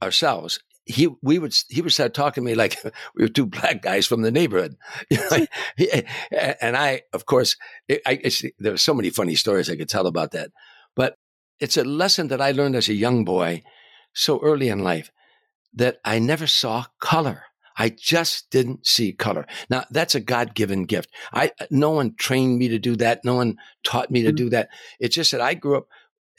ourselves. 0.01 0.59
He 0.85 1.09
we 1.21 1.37
would 1.37 1.53
he 1.69 1.83
would 1.83 1.93
start 1.93 2.15
talking 2.15 2.43
to 2.43 2.49
me 2.49 2.55
like 2.55 2.77
we 3.15 3.23
were 3.23 3.29
two 3.29 3.45
black 3.45 3.83
guys 3.83 4.07
from 4.07 4.23
the 4.23 4.31
neighborhood, 4.31 4.75
and 6.59 6.75
I 6.75 7.03
of 7.13 7.27
course 7.27 7.55
it, 7.87 8.01
I, 8.03 8.19
there 8.57 8.71
were 8.71 8.77
so 8.77 8.95
many 8.95 9.11
funny 9.11 9.35
stories 9.35 9.69
I 9.69 9.75
could 9.75 9.89
tell 9.89 10.07
about 10.07 10.31
that, 10.31 10.49
but 10.95 11.17
it's 11.59 11.77
a 11.77 11.83
lesson 11.83 12.29
that 12.29 12.41
I 12.41 12.51
learned 12.51 12.75
as 12.75 12.89
a 12.89 12.95
young 12.95 13.25
boy, 13.25 13.61
so 14.11 14.41
early 14.41 14.69
in 14.69 14.79
life, 14.79 15.11
that 15.71 15.97
I 16.03 16.17
never 16.17 16.47
saw 16.47 16.85
color. 16.99 17.43
I 17.77 17.89
just 17.89 18.49
didn't 18.49 18.85
see 18.85 19.13
color. 19.13 19.45
Now 19.69 19.85
that's 19.91 20.15
a 20.15 20.19
God 20.19 20.55
given 20.55 20.85
gift. 20.85 21.09
I, 21.33 21.51
no 21.69 21.91
one 21.91 22.15
trained 22.15 22.59
me 22.59 22.69
to 22.69 22.79
do 22.79 22.95
that. 22.97 23.23
No 23.23 23.35
one 23.35 23.57
taught 23.83 24.11
me 24.11 24.21
to 24.23 24.29
mm-hmm. 24.29 24.35
do 24.35 24.49
that. 24.51 24.69
It's 24.99 25.15
just 25.15 25.31
that 25.31 25.41
I 25.41 25.53
grew 25.53 25.77
up 25.77 25.87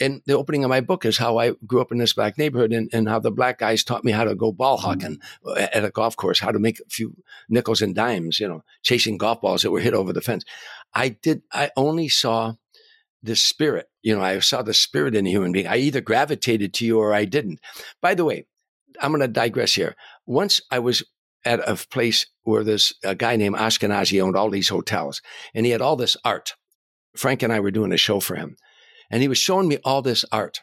and 0.00 0.22
the 0.26 0.36
opening 0.36 0.64
of 0.64 0.70
my 0.70 0.80
book 0.80 1.04
is 1.04 1.18
how 1.18 1.38
I 1.38 1.52
grew 1.66 1.80
up 1.80 1.92
in 1.92 1.98
this 1.98 2.14
black 2.14 2.36
neighborhood 2.36 2.72
and, 2.72 2.90
and 2.92 3.08
how 3.08 3.20
the 3.20 3.30
black 3.30 3.58
guys 3.58 3.84
taught 3.84 4.04
me 4.04 4.12
how 4.12 4.24
to 4.24 4.34
go 4.34 4.52
ball 4.52 4.76
mm-hmm. 4.76 4.86
hawking 4.86 5.18
mm-hmm. 5.46 5.64
at 5.72 5.84
a 5.84 5.90
golf 5.90 6.16
course, 6.16 6.40
how 6.40 6.50
to 6.50 6.58
make 6.58 6.80
a 6.80 6.88
few 6.90 7.14
nickels 7.48 7.80
and 7.80 7.94
dimes, 7.94 8.40
you 8.40 8.48
know, 8.48 8.62
chasing 8.82 9.18
golf 9.18 9.40
balls 9.40 9.62
that 9.62 9.70
were 9.70 9.80
hit 9.80 9.94
over 9.94 10.12
the 10.12 10.20
fence. 10.20 10.44
I 10.94 11.10
did, 11.10 11.42
I 11.52 11.70
only 11.76 12.08
saw 12.08 12.54
the 13.22 13.36
spirit. 13.36 13.88
You 14.02 14.16
know, 14.16 14.22
I 14.22 14.38
saw 14.40 14.62
the 14.62 14.74
spirit 14.74 15.14
in 15.14 15.26
a 15.26 15.30
human 15.30 15.52
being. 15.52 15.66
I 15.66 15.76
either 15.76 16.00
gravitated 16.00 16.74
to 16.74 16.86
you 16.86 16.98
or 16.98 17.14
I 17.14 17.24
didn't. 17.24 17.60
By 18.02 18.14
the 18.14 18.24
way, 18.24 18.46
I'm 19.00 19.12
going 19.12 19.22
to 19.22 19.28
digress 19.28 19.74
here. 19.74 19.96
Once 20.26 20.60
I 20.70 20.78
was 20.80 21.02
at 21.44 21.68
a 21.68 21.76
place 21.88 22.26
where 22.42 22.64
this 22.64 22.94
a 23.02 23.14
guy 23.14 23.36
named 23.36 23.56
Ashkenazi 23.56 24.22
owned 24.22 24.36
all 24.36 24.50
these 24.50 24.68
hotels, 24.68 25.22
and 25.54 25.66
he 25.66 25.72
had 25.72 25.82
all 25.82 25.96
this 25.96 26.16
art. 26.24 26.54
Frank 27.16 27.42
and 27.42 27.52
I 27.52 27.60
were 27.60 27.70
doing 27.70 27.92
a 27.92 27.96
show 27.96 28.20
for 28.20 28.34
him, 28.34 28.56
and 29.10 29.22
he 29.22 29.28
was 29.28 29.38
showing 29.38 29.68
me 29.68 29.78
all 29.84 30.02
this 30.02 30.24
art, 30.32 30.62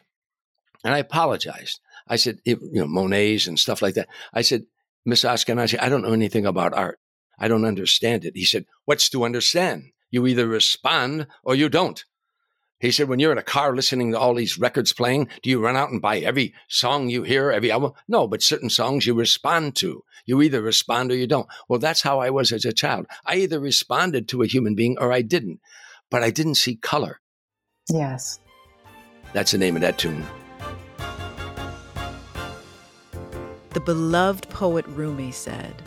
and 0.84 0.94
I 0.94 0.98
apologized. 0.98 1.80
I 2.08 2.16
said, 2.16 2.40
you 2.44 2.58
know, 2.72 2.86
Monet's 2.86 3.46
and 3.46 3.58
stuff 3.58 3.80
like 3.80 3.94
that. 3.94 4.08
I 4.34 4.42
said, 4.42 4.64
Miss 5.04 5.24
Ashkenazi, 5.24 5.80
I 5.80 5.88
don't 5.88 6.02
know 6.02 6.12
anything 6.12 6.46
about 6.46 6.74
art. 6.74 6.98
I 7.38 7.48
don't 7.48 7.64
understand 7.64 8.24
it. 8.24 8.36
He 8.36 8.44
said, 8.44 8.66
What's 8.84 9.08
to 9.10 9.24
understand? 9.24 9.90
You 10.10 10.26
either 10.26 10.46
respond 10.46 11.26
or 11.42 11.54
you 11.54 11.68
don't. 11.68 12.04
He 12.82 12.90
said, 12.90 13.08
when 13.08 13.20
you're 13.20 13.30
in 13.30 13.38
a 13.38 13.44
car 13.44 13.76
listening 13.76 14.10
to 14.10 14.18
all 14.18 14.34
these 14.34 14.58
records 14.58 14.92
playing, 14.92 15.28
do 15.40 15.48
you 15.48 15.60
run 15.60 15.76
out 15.76 15.90
and 15.90 16.02
buy 16.02 16.18
every 16.18 16.52
song 16.66 17.08
you 17.08 17.22
hear, 17.22 17.52
every 17.52 17.70
album? 17.70 17.92
No, 18.08 18.26
but 18.26 18.42
certain 18.42 18.70
songs 18.70 19.06
you 19.06 19.14
respond 19.14 19.76
to. 19.76 20.02
You 20.26 20.42
either 20.42 20.60
respond 20.60 21.12
or 21.12 21.14
you 21.14 21.28
don't. 21.28 21.46
Well, 21.68 21.78
that's 21.78 22.02
how 22.02 22.18
I 22.18 22.30
was 22.30 22.50
as 22.50 22.64
a 22.64 22.72
child. 22.72 23.06
I 23.24 23.36
either 23.36 23.60
responded 23.60 24.26
to 24.28 24.42
a 24.42 24.48
human 24.48 24.74
being 24.74 24.96
or 24.98 25.12
I 25.12 25.22
didn't, 25.22 25.60
but 26.10 26.24
I 26.24 26.30
didn't 26.30 26.56
see 26.56 26.74
color. 26.74 27.20
Yes. 27.88 28.40
That's 29.32 29.52
the 29.52 29.58
name 29.58 29.76
of 29.76 29.82
that 29.82 29.98
tune. 29.98 30.24
The 33.70 33.80
beloved 33.80 34.48
poet 34.48 34.86
Rumi 34.88 35.30
said, 35.30 35.80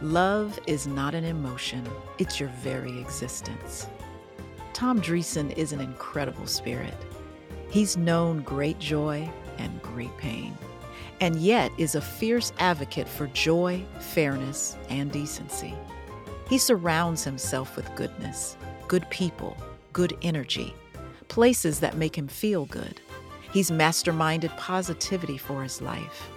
Love 0.00 0.58
is 0.66 0.86
not 0.86 1.14
an 1.14 1.24
emotion, 1.24 1.86
it's 2.16 2.40
your 2.40 2.48
very 2.62 2.98
existence. 3.02 3.86
Tom 4.78 5.00
Dreesen 5.00 5.50
is 5.58 5.72
an 5.72 5.80
incredible 5.80 6.46
spirit. 6.46 6.94
He's 7.68 7.96
known 7.96 8.42
great 8.42 8.78
joy 8.78 9.28
and 9.58 9.82
great 9.82 10.16
pain, 10.18 10.56
and 11.20 11.34
yet 11.34 11.72
is 11.78 11.96
a 11.96 12.00
fierce 12.00 12.52
advocate 12.60 13.08
for 13.08 13.26
joy, 13.26 13.84
fairness, 13.98 14.76
and 14.88 15.10
decency. 15.10 15.74
He 16.48 16.58
surrounds 16.58 17.24
himself 17.24 17.74
with 17.74 17.92
goodness, 17.96 18.56
good 18.86 19.04
people, 19.10 19.56
good 19.92 20.16
energy, 20.22 20.72
places 21.26 21.80
that 21.80 21.96
make 21.96 22.16
him 22.16 22.28
feel 22.28 22.64
good. 22.66 23.00
He's 23.50 23.72
masterminded 23.72 24.56
positivity 24.58 25.38
for 25.38 25.64
his 25.64 25.82
life. 25.82 26.30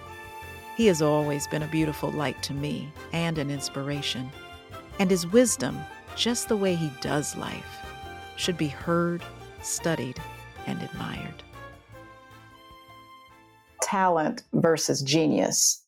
He 0.76 0.86
has 0.86 1.00
always 1.00 1.46
been 1.46 1.62
a 1.62 1.68
beautiful 1.68 2.10
light 2.10 2.42
to 2.42 2.54
me 2.54 2.92
and 3.12 3.38
an 3.38 3.52
inspiration. 3.52 4.28
And 4.98 5.12
his 5.12 5.28
wisdom, 5.28 5.78
just 6.16 6.48
the 6.48 6.56
way 6.56 6.74
he 6.74 6.90
does 7.00 7.36
life, 7.36 7.81
should 8.36 8.56
be 8.56 8.68
heard, 8.68 9.22
studied, 9.62 10.20
and 10.66 10.82
admired. 10.82 11.42
Talent 13.82 14.42
versus 14.52 15.02
genius. 15.02 15.82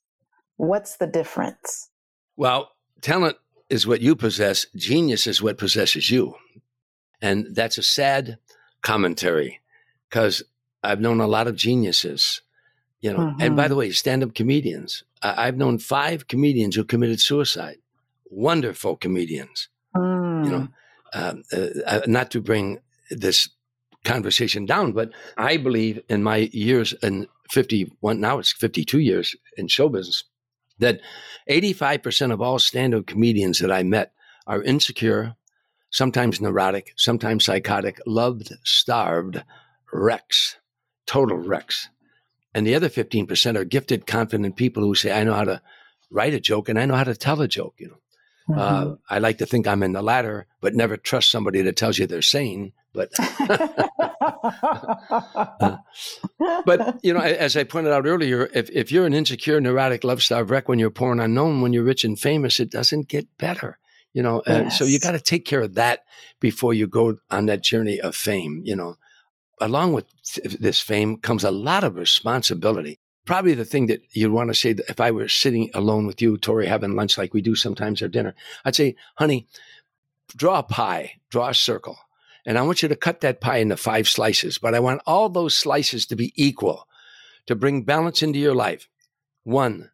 What's 0.56 0.96
the 0.96 1.06
difference? 1.06 1.90
Well, 2.36 2.70
talent 3.00 3.36
is 3.70 3.86
what 3.86 4.00
you 4.00 4.14
possess, 4.16 4.66
genius 4.76 5.26
is 5.26 5.42
what 5.42 5.58
possesses 5.58 6.10
you. 6.10 6.34
And 7.20 7.54
that's 7.54 7.78
a 7.78 7.82
sad 7.82 8.38
commentary 8.82 9.60
because 10.08 10.42
I've 10.82 11.00
known 11.00 11.20
a 11.20 11.26
lot 11.26 11.46
of 11.46 11.56
geniuses, 11.56 12.42
you 13.00 13.12
know. 13.12 13.18
Mm-hmm. 13.18 13.40
And 13.40 13.56
by 13.56 13.64
mm-hmm. 13.64 13.70
the 13.70 13.76
way, 13.76 13.90
stand 13.90 14.22
up 14.22 14.34
comedians. 14.34 15.04
I- 15.22 15.46
have 15.46 15.56
known 15.56 15.78
five 15.78 16.28
comedians 16.28 16.76
who 16.76 16.84
committed 16.84 17.20
suicide. 17.20 17.78
Wonderful 18.30 18.96
comedians, 18.96 19.68
mm. 19.96 20.44
you 20.44 20.50
know. 20.50 20.68
Um, 21.14 21.44
uh, 21.52 21.66
uh, 21.86 22.00
not 22.06 22.32
to 22.32 22.40
bring 22.40 22.80
this 23.08 23.48
conversation 24.04 24.66
down, 24.66 24.92
but 24.92 25.12
I 25.36 25.56
believe 25.56 26.02
in 26.08 26.22
my 26.22 26.50
years 26.52 26.92
in 27.02 27.28
51, 27.50 28.20
now 28.20 28.38
it's 28.38 28.52
52 28.52 28.98
years 28.98 29.36
in 29.56 29.68
show 29.68 29.88
business, 29.88 30.24
that 30.78 31.00
85% 31.48 32.32
of 32.32 32.40
all 32.40 32.58
stand 32.58 32.94
up 32.94 33.06
comedians 33.06 33.60
that 33.60 33.70
I 33.70 33.84
met 33.84 34.12
are 34.46 34.62
insecure, 34.62 35.36
sometimes 35.90 36.40
neurotic, 36.40 36.92
sometimes 36.96 37.44
psychotic, 37.44 38.00
loved, 38.06 38.52
starved 38.64 39.42
wrecks, 39.92 40.56
total 41.06 41.38
wrecks. 41.38 41.88
And 42.54 42.66
the 42.66 42.74
other 42.74 42.88
15% 42.88 43.56
are 43.56 43.64
gifted, 43.64 44.06
confident 44.06 44.56
people 44.56 44.82
who 44.82 44.94
say, 44.94 45.12
I 45.12 45.24
know 45.24 45.34
how 45.34 45.44
to 45.44 45.62
write 46.10 46.34
a 46.34 46.40
joke 46.40 46.68
and 46.68 46.78
I 46.78 46.86
know 46.86 46.96
how 46.96 47.04
to 47.04 47.14
tell 47.14 47.40
a 47.40 47.48
joke, 47.48 47.74
you 47.78 47.88
know. 47.88 47.98
Uh, 48.48 48.52
mm-hmm. 48.52 48.92
Uh, 48.92 48.94
I 49.08 49.18
like 49.18 49.38
to 49.38 49.46
think 49.46 49.66
I'm 49.66 49.82
in 49.82 49.92
the 49.92 50.02
latter, 50.02 50.46
but 50.60 50.74
never 50.74 50.96
trust 50.96 51.30
somebody 51.30 51.62
that 51.62 51.76
tells 51.76 51.98
you 51.98 52.06
they're 52.06 52.22
sane. 52.22 52.72
But, 52.92 53.10
uh, 53.18 53.88
but 56.66 57.00
you 57.02 57.12
know, 57.12 57.20
as 57.20 57.56
I 57.56 57.64
pointed 57.64 57.92
out 57.92 58.06
earlier, 58.06 58.48
if, 58.54 58.70
if 58.70 58.92
you're 58.92 59.06
an 59.06 59.14
insecure, 59.14 59.60
neurotic, 59.60 60.04
love 60.04 60.22
starved 60.22 60.50
wreck 60.50 60.68
when 60.68 60.78
you're 60.78 60.90
poor 60.90 61.12
and 61.12 61.20
unknown, 61.20 61.60
when 61.60 61.72
you're 61.72 61.84
rich 61.84 62.04
and 62.04 62.18
famous, 62.18 62.60
it 62.60 62.70
doesn't 62.70 63.08
get 63.08 63.26
better. 63.38 63.78
You 64.12 64.22
know, 64.22 64.42
yes. 64.46 64.78
so 64.78 64.84
you 64.84 65.00
got 65.00 65.12
to 65.12 65.20
take 65.20 65.44
care 65.44 65.62
of 65.62 65.74
that 65.74 66.04
before 66.38 66.72
you 66.72 66.86
go 66.86 67.16
on 67.30 67.46
that 67.46 67.64
journey 67.64 68.00
of 68.00 68.14
fame. 68.14 68.62
You 68.64 68.76
know, 68.76 68.96
along 69.60 69.92
with 69.92 70.06
this 70.34 70.80
fame 70.80 71.16
comes 71.16 71.42
a 71.42 71.50
lot 71.50 71.82
of 71.82 71.96
responsibility 71.96 73.00
probably 73.24 73.54
the 73.54 73.64
thing 73.64 73.86
that 73.86 74.02
you'd 74.12 74.32
want 74.32 74.50
to 74.50 74.54
say 74.54 74.72
that 74.72 74.88
if 74.88 75.00
I 75.00 75.10
were 75.10 75.28
sitting 75.28 75.70
alone 75.74 76.06
with 76.06 76.20
you, 76.20 76.36
Tori, 76.36 76.66
having 76.66 76.94
lunch 76.94 77.16
like 77.16 77.34
we 77.34 77.42
do 77.42 77.54
sometimes 77.54 78.02
or 78.02 78.08
dinner, 78.08 78.34
I'd 78.64 78.76
say, 78.76 78.96
honey, 79.16 79.46
draw 80.36 80.58
a 80.58 80.62
pie, 80.62 81.20
draw 81.30 81.48
a 81.48 81.54
circle. 81.54 81.98
And 82.46 82.58
I 82.58 82.62
want 82.62 82.82
you 82.82 82.88
to 82.88 82.96
cut 82.96 83.20
that 83.22 83.40
pie 83.40 83.58
into 83.58 83.76
five 83.76 84.06
slices, 84.08 84.58
but 84.58 84.74
I 84.74 84.80
want 84.80 85.00
all 85.06 85.28
those 85.28 85.56
slices 85.56 86.04
to 86.06 86.16
be 86.16 86.32
equal 86.36 86.86
to 87.46 87.54
bring 87.54 87.82
balance 87.82 88.22
into 88.22 88.38
your 88.38 88.54
life. 88.54 88.88
One, 89.44 89.90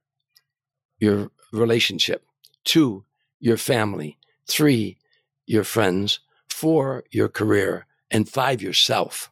your 0.99 1.31
relationship. 1.53 2.25
Two, 2.65 3.05
your 3.39 3.57
family. 3.57 4.19
Three, 4.47 4.99
your 5.47 5.65
friends. 5.65 6.21
Four, 6.49 7.05
your 7.11 7.29
career. 7.29 7.87
And 8.11 8.29
five, 8.29 8.61
yourself. 8.61 9.31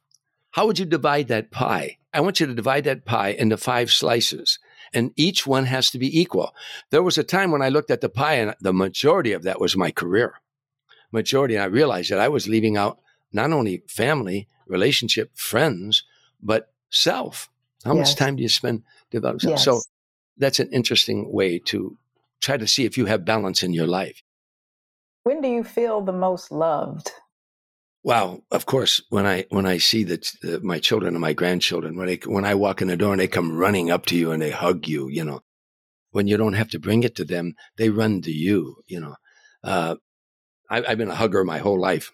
How 0.53 0.67
would 0.67 0.79
you 0.79 0.85
divide 0.85 1.29
that 1.29 1.51
pie? 1.51 1.98
I 2.13 2.21
want 2.21 2.41
you 2.41 2.47
to 2.47 2.55
divide 2.55 2.85
that 2.85 3.05
pie 3.05 3.31
into 3.31 3.57
five 3.57 3.91
slices, 3.91 4.59
and 4.93 5.13
each 5.17 5.47
one 5.47 5.67
has 5.67 5.91
to 5.91 5.99
be 5.99 6.21
equal. 6.21 6.55
There 6.91 7.03
was 7.03 7.19
a 7.19 7.25
time 7.25 7.51
when 7.51 7.63
I 7.63 7.69
looked 7.69 7.91
at 7.91 8.01
the 8.01 8.09
pie, 8.09 8.35
and 8.35 8.55
the 8.61 8.73
majority 8.73 9.33
of 9.33 9.43
that 9.43 9.61
was 9.61 9.77
my 9.77 9.91
career. 9.91 10.35
Majority, 11.13 11.55
and 11.55 11.63
I 11.63 11.67
realized 11.67 12.11
that 12.11 12.21
I 12.21 12.29
was 12.29 12.49
leaving 12.49 12.77
out 12.77 12.99
not 13.33 13.53
only 13.53 13.83
family, 13.89 14.49
relationship, 14.67 15.37
friends, 15.37 16.05
but 16.43 16.73
self. 16.91 17.49
How 17.85 17.95
yes. 17.95 18.11
much 18.11 18.17
time 18.17 18.37
do 18.37 18.43
you 18.43 18.49
spend 18.49 18.83
developing? 19.11 19.51
Yes. 19.51 19.65
So 19.65 19.81
that's 20.37 20.61
an 20.61 20.71
interesting 20.73 21.33
way 21.33 21.59
to 21.67 21.97
try 22.41 22.57
to 22.57 22.67
see 22.67 22.85
if 22.85 22.97
you 22.97 23.07
have 23.07 23.25
balance 23.25 23.63
in 23.63 23.73
your 23.73 23.87
life. 23.87 24.23
When 25.25 25.41
do 25.41 25.49
you 25.49 25.65
feel 25.65 26.01
the 26.01 26.13
most 26.13 26.51
loved? 26.51 27.11
Well, 28.09 28.43
of 28.51 28.65
course, 28.65 29.03
when 29.11 29.27
I 29.27 29.45
when 29.51 29.67
I 29.67 29.77
see 29.77 30.03
that 30.05 30.33
uh, 30.43 30.61
my 30.63 30.79
children 30.79 31.15
and 31.15 31.21
my 31.21 31.35
grandchildren, 31.35 31.95
when 31.95 32.09
I 32.09 32.19
when 32.25 32.47
I 32.47 32.55
walk 32.55 32.81
in 32.81 32.89
the 32.89 32.97
door 32.97 33.13
and 33.13 33.21
they 33.21 33.29
come 33.29 33.55
running 33.55 33.91
up 33.91 34.07
to 34.07 34.17
you 34.17 34.33
and 34.33 34.41
they 34.41 34.51
hug 34.51 34.89
you, 34.89 35.09
you 35.11 35.23
know, 35.23 35.41
when 36.13 36.27
you 36.27 36.39
don't 36.39 36.55
have 36.55 36.71
to 36.71 36.79
bring 36.79 37.03
it 37.03 37.15
to 37.17 37.27
them, 37.27 37.53
they 37.77 37.91
run 37.91 38.23
to 38.23 38.31
you. 38.31 38.77
You 38.87 39.01
know, 39.01 39.17
uh, 39.63 39.97
I, 40.71 40.89
have 40.89 40.97
been 40.97 41.11
a 41.11 41.15
hugger 41.15 41.45
my 41.45 41.59
whole 41.59 41.79
life. 41.79 42.11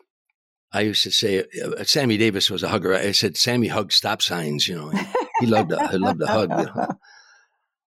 I 0.72 0.80
used 0.80 1.04
to 1.04 1.12
say 1.12 1.44
uh, 1.64 1.84
Sammy 1.84 2.16
Davis 2.16 2.50
was 2.50 2.64
a 2.64 2.70
hugger. 2.70 2.92
I 2.92 3.12
said 3.12 3.36
Sammy 3.36 3.68
hugged 3.68 3.92
stop 3.92 4.20
signs. 4.20 4.66
You 4.66 4.74
know, 4.74 4.92
he 5.38 5.46
loved 5.46 5.70
to, 5.70 5.88
he 5.92 5.98
loved 5.98 6.18
to 6.18 6.26
hug. 6.26 6.50
You 6.50 6.66
know? 6.74 6.88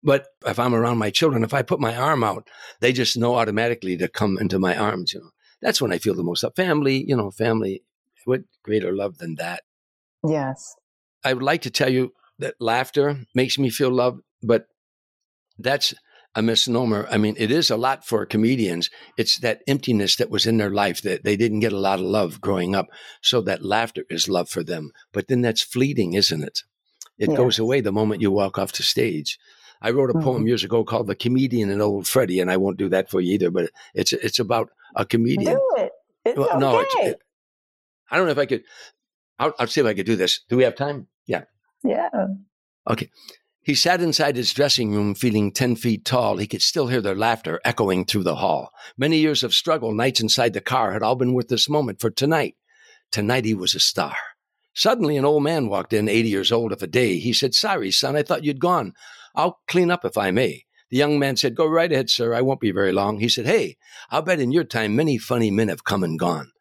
But 0.05 0.27
if 0.47 0.61
I'm 0.61 0.77
around 0.77 0.99
my 0.99 1.11
children, 1.11 1.43
if 1.43 1.53
I 1.53 1.63
put 1.63 1.81
my 1.81 1.97
arm 1.97 2.23
out, 2.23 2.47
they 2.81 2.93
just 2.93 3.17
know 3.17 3.35
automatically 3.35 3.97
to 3.97 4.07
come 4.07 4.39
into 4.39 4.61
my 4.61 4.77
arms. 4.77 5.13
You 5.13 5.19
know, 5.19 5.31
that's 5.61 5.83
when 5.83 5.93
I 5.93 5.99
feel 5.99 6.15
the 6.15 6.23
most 6.23 6.45
up. 6.45 6.55
Family, 6.55 7.05
you 7.05 7.17
know, 7.17 7.33
family. 7.33 7.83
What 8.29 8.43
greater 8.62 8.93
love 8.93 9.17
than 9.17 9.37
that? 9.37 9.62
Yes. 10.23 10.77
I 11.25 11.33
would 11.33 11.43
like 11.43 11.62
to 11.62 11.71
tell 11.71 11.88
you 11.88 12.12
that 12.38 12.61
laughter 12.61 13.25
makes 13.35 13.59
me 13.59 13.71
feel 13.71 13.91
loved, 13.91 14.21
but 14.43 14.67
that's 15.59 15.95
a 16.35 16.43
misnomer. 16.43 17.09
I 17.11 17.17
mean, 17.17 17.37
it 17.38 17.51
is 17.51 17.71
a 17.71 17.79
lot 17.79 18.05
for 18.05 18.27
comedians. 18.27 18.91
It's 19.17 19.38
that 19.38 19.62
emptiness 19.67 20.17
that 20.17 20.29
was 20.29 20.45
in 20.45 20.59
their 20.59 20.69
life 20.69 21.01
that 21.03 21.25
they 21.25 21.37
didn't 21.38 21.61
get 21.61 21.73
a 21.73 21.79
lot 21.79 22.01
of 22.01 22.05
love 22.05 22.38
growing 22.43 22.77
up. 22.77 22.88
So 23.23 23.41
that 23.41 23.64
laughter 23.64 24.05
is 24.11 24.29
love 24.29 24.51
for 24.51 24.62
them. 24.62 24.93
But 25.11 25.29
then 25.29 25.41
that's 25.41 25.62
fleeting, 25.62 26.12
isn't 26.12 26.45
it? 26.45 26.61
It 27.17 27.31
yes. 27.31 27.37
goes 27.38 27.59
away 27.59 27.81
the 27.81 27.93
moment 27.93 28.21
you 28.21 28.31
walk 28.31 28.59
off 28.59 28.73
the 28.73 28.83
stage. 28.83 29.38
I 29.81 29.91
wrote 29.91 30.11
a 30.11 30.12
mm-hmm. 30.12 30.23
poem 30.23 30.47
years 30.47 30.64
ago 30.64 30.85
called 30.85 31.07
"The 31.07 31.14
Comedian 31.14 31.71
and 31.71 31.81
Old 31.81 32.07
Freddie," 32.07 32.41
and 32.41 32.51
I 32.51 32.59
won't 32.59 32.77
do 32.77 32.91
that 32.91 33.09
for 33.09 33.23
you 33.23 33.33
either. 33.33 33.51
But 33.51 33.71
it's 33.95 34.12
it's 34.12 34.38
about 34.38 34.69
a 34.95 35.07
comedian. 35.07 35.55
Do 35.55 35.75
it. 35.79 35.93
It's 36.27 36.37
well, 36.37 36.51
okay. 36.51 36.59
No, 36.59 36.81
it's, 36.81 36.95
it, 36.99 37.21
I 38.11 38.16
don't 38.16 38.27
know 38.27 38.33
if 38.33 38.38
I 38.38 38.47
could. 38.47 38.62
I'll, 39.38 39.55
I'll 39.59 39.66
see 39.66 39.81
if 39.81 39.87
I 39.87 39.94
could 39.94 40.07
do 40.07 40.16
this. 40.16 40.40
Do 40.49 40.57
we 40.57 40.64
have 40.64 40.75
time? 40.75 41.07
Yeah. 41.27 41.44
Yeah. 41.85 42.09
Okay. 42.88 43.11
He 43.62 43.75
sat 43.75 44.01
inside 44.01 44.37
his 44.37 44.55
dressing 44.55 44.94
room 44.94 45.14
feeling 45.14 45.53
10 45.53 45.77
feet 45.77 46.05
tall. 46.05 46.38
He 46.38 46.47
could 46.47 46.62
still 46.62 46.87
hear 46.87 47.03
their 47.03 47.14
laughter 47.14 47.61
echoing 47.64 48.07
through 48.07 48.23
the 48.23 48.37
hall. 48.37 48.71
Many 48.97 49.18
years 49.18 49.42
of 49.42 49.53
struggle, 49.53 49.92
nights 49.92 50.21
inside 50.21 50.55
the 50.55 50.62
car 50.62 50.92
had 50.92 51.03
all 51.03 51.16
been 51.16 51.35
worth 51.35 51.49
this 51.49 51.68
moment, 51.68 52.01
for 52.01 52.11
tonight, 52.11 52.57
tonight 53.12 53.44
he 53.44 53.55
was 53.55 53.75
a 53.75 53.81
star. 53.81 54.16
Suddenly, 54.75 55.16
an 55.16 55.25
old 55.25 55.42
man 55.42 55.68
walked 55.68 55.92
in, 55.92 56.09
80 56.09 56.29
years 56.29 56.53
old 56.53 56.73
of 56.73 56.83
a 56.83 56.87
day. 56.87 57.18
He 57.18 57.33
said, 57.33 57.53
Sorry, 57.53 57.90
son, 57.90 58.16
I 58.16 58.23
thought 58.23 58.44
you'd 58.44 58.61
gone. 58.61 58.94
I'll 59.35 59.61
clean 59.68 59.90
up 59.90 60.05
if 60.05 60.16
I 60.16 60.31
may. 60.31 60.64
The 60.90 60.97
young 60.97 61.18
man 61.18 61.37
said, 61.37 61.55
Go 61.55 61.66
right 61.66 61.92
ahead, 61.92 62.09
sir. 62.09 62.33
I 62.33 62.40
won't 62.40 62.61
be 62.61 62.71
very 62.71 62.92
long. 62.92 63.21
He 63.21 63.29
said, 63.29 63.44
Hey, 63.44 63.77
I'll 64.09 64.23
bet 64.23 64.40
in 64.40 64.53
your 64.53 64.64
time 64.64 64.97
many 64.97 65.18
funny 65.18 65.51
men 65.51 65.68
have 65.68 65.85
come 65.85 66.03
and 66.03 66.18
gone. 66.18 66.53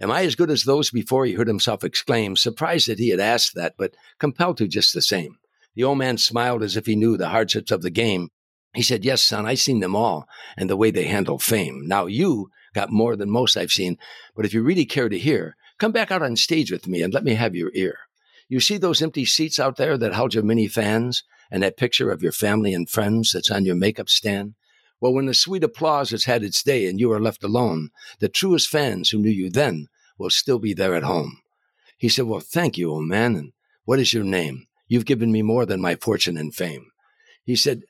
Am 0.00 0.10
I 0.10 0.22
as 0.24 0.34
good 0.34 0.50
as 0.50 0.64
those 0.64 0.90
before? 0.90 1.24
He 1.24 1.34
heard 1.34 1.48
himself 1.48 1.82
exclaim, 1.82 2.36
surprised 2.36 2.88
that 2.88 2.98
he 2.98 3.08
had 3.08 3.20
asked 3.20 3.54
that, 3.54 3.74
but 3.78 3.94
compelled 4.18 4.58
to 4.58 4.68
just 4.68 4.92
the 4.92 5.02
same. 5.02 5.38
The 5.74 5.84
old 5.84 5.98
man 5.98 6.18
smiled 6.18 6.62
as 6.62 6.76
if 6.76 6.86
he 6.86 6.96
knew 6.96 7.16
the 7.16 7.28
hardships 7.28 7.70
of 7.70 7.82
the 7.82 7.90
game. 7.90 8.28
He 8.74 8.82
said, 8.82 9.04
Yes, 9.04 9.22
son, 9.22 9.46
I've 9.46 9.58
seen 9.58 9.80
them 9.80 9.96
all 9.96 10.26
and 10.56 10.68
the 10.68 10.76
way 10.76 10.90
they 10.90 11.04
handle 11.04 11.38
fame. 11.38 11.82
Now 11.86 12.06
you 12.06 12.50
got 12.74 12.90
more 12.90 13.16
than 13.16 13.30
most 13.30 13.56
I've 13.56 13.72
seen, 13.72 13.96
but 14.34 14.44
if 14.44 14.52
you 14.52 14.62
really 14.62 14.84
care 14.84 15.08
to 15.08 15.18
hear, 15.18 15.56
come 15.78 15.92
back 15.92 16.10
out 16.10 16.22
on 16.22 16.36
stage 16.36 16.70
with 16.70 16.86
me 16.86 17.02
and 17.02 17.12
let 17.14 17.24
me 17.24 17.34
have 17.34 17.54
your 17.54 17.70
ear. 17.74 17.98
You 18.48 18.60
see 18.60 18.76
those 18.76 19.02
empty 19.02 19.24
seats 19.24 19.58
out 19.58 19.76
there 19.76 19.96
that 19.98 20.12
held 20.12 20.34
your 20.34 20.44
many 20.44 20.68
fans? 20.68 21.24
and 21.50 21.62
that 21.62 21.76
picture 21.76 22.10
of 22.10 22.22
your 22.22 22.32
family 22.32 22.74
and 22.74 22.88
friends 22.88 23.32
that's 23.32 23.50
on 23.50 23.64
your 23.64 23.74
makeup 23.74 24.08
stand? 24.08 24.54
Well, 25.00 25.12
when 25.12 25.26
the 25.26 25.34
sweet 25.34 25.62
applause 25.62 26.10
has 26.10 26.24
had 26.24 26.42
its 26.42 26.62
day 26.62 26.86
and 26.86 26.98
you 26.98 27.12
are 27.12 27.20
left 27.20 27.44
alone, 27.44 27.90
the 28.18 28.28
truest 28.28 28.68
fans 28.68 29.10
who 29.10 29.18
knew 29.18 29.30
you 29.30 29.50
then 29.50 29.88
will 30.18 30.30
still 30.30 30.58
be 30.58 30.72
there 30.72 30.94
at 30.94 31.02
home. 31.02 31.40
He 31.98 32.08
said, 32.08 32.26
Well, 32.26 32.40
thank 32.40 32.78
you, 32.78 32.90
old 32.90 33.06
man. 33.06 33.36
And 33.36 33.52
what 33.84 33.98
is 33.98 34.14
your 34.14 34.24
name? 34.24 34.66
You've 34.88 35.04
given 35.04 35.32
me 35.32 35.42
more 35.42 35.66
than 35.66 35.80
my 35.80 35.96
fortune 35.96 36.36
and 36.36 36.54
fame. 36.54 36.90
He 37.44 37.56
said, 37.56 37.82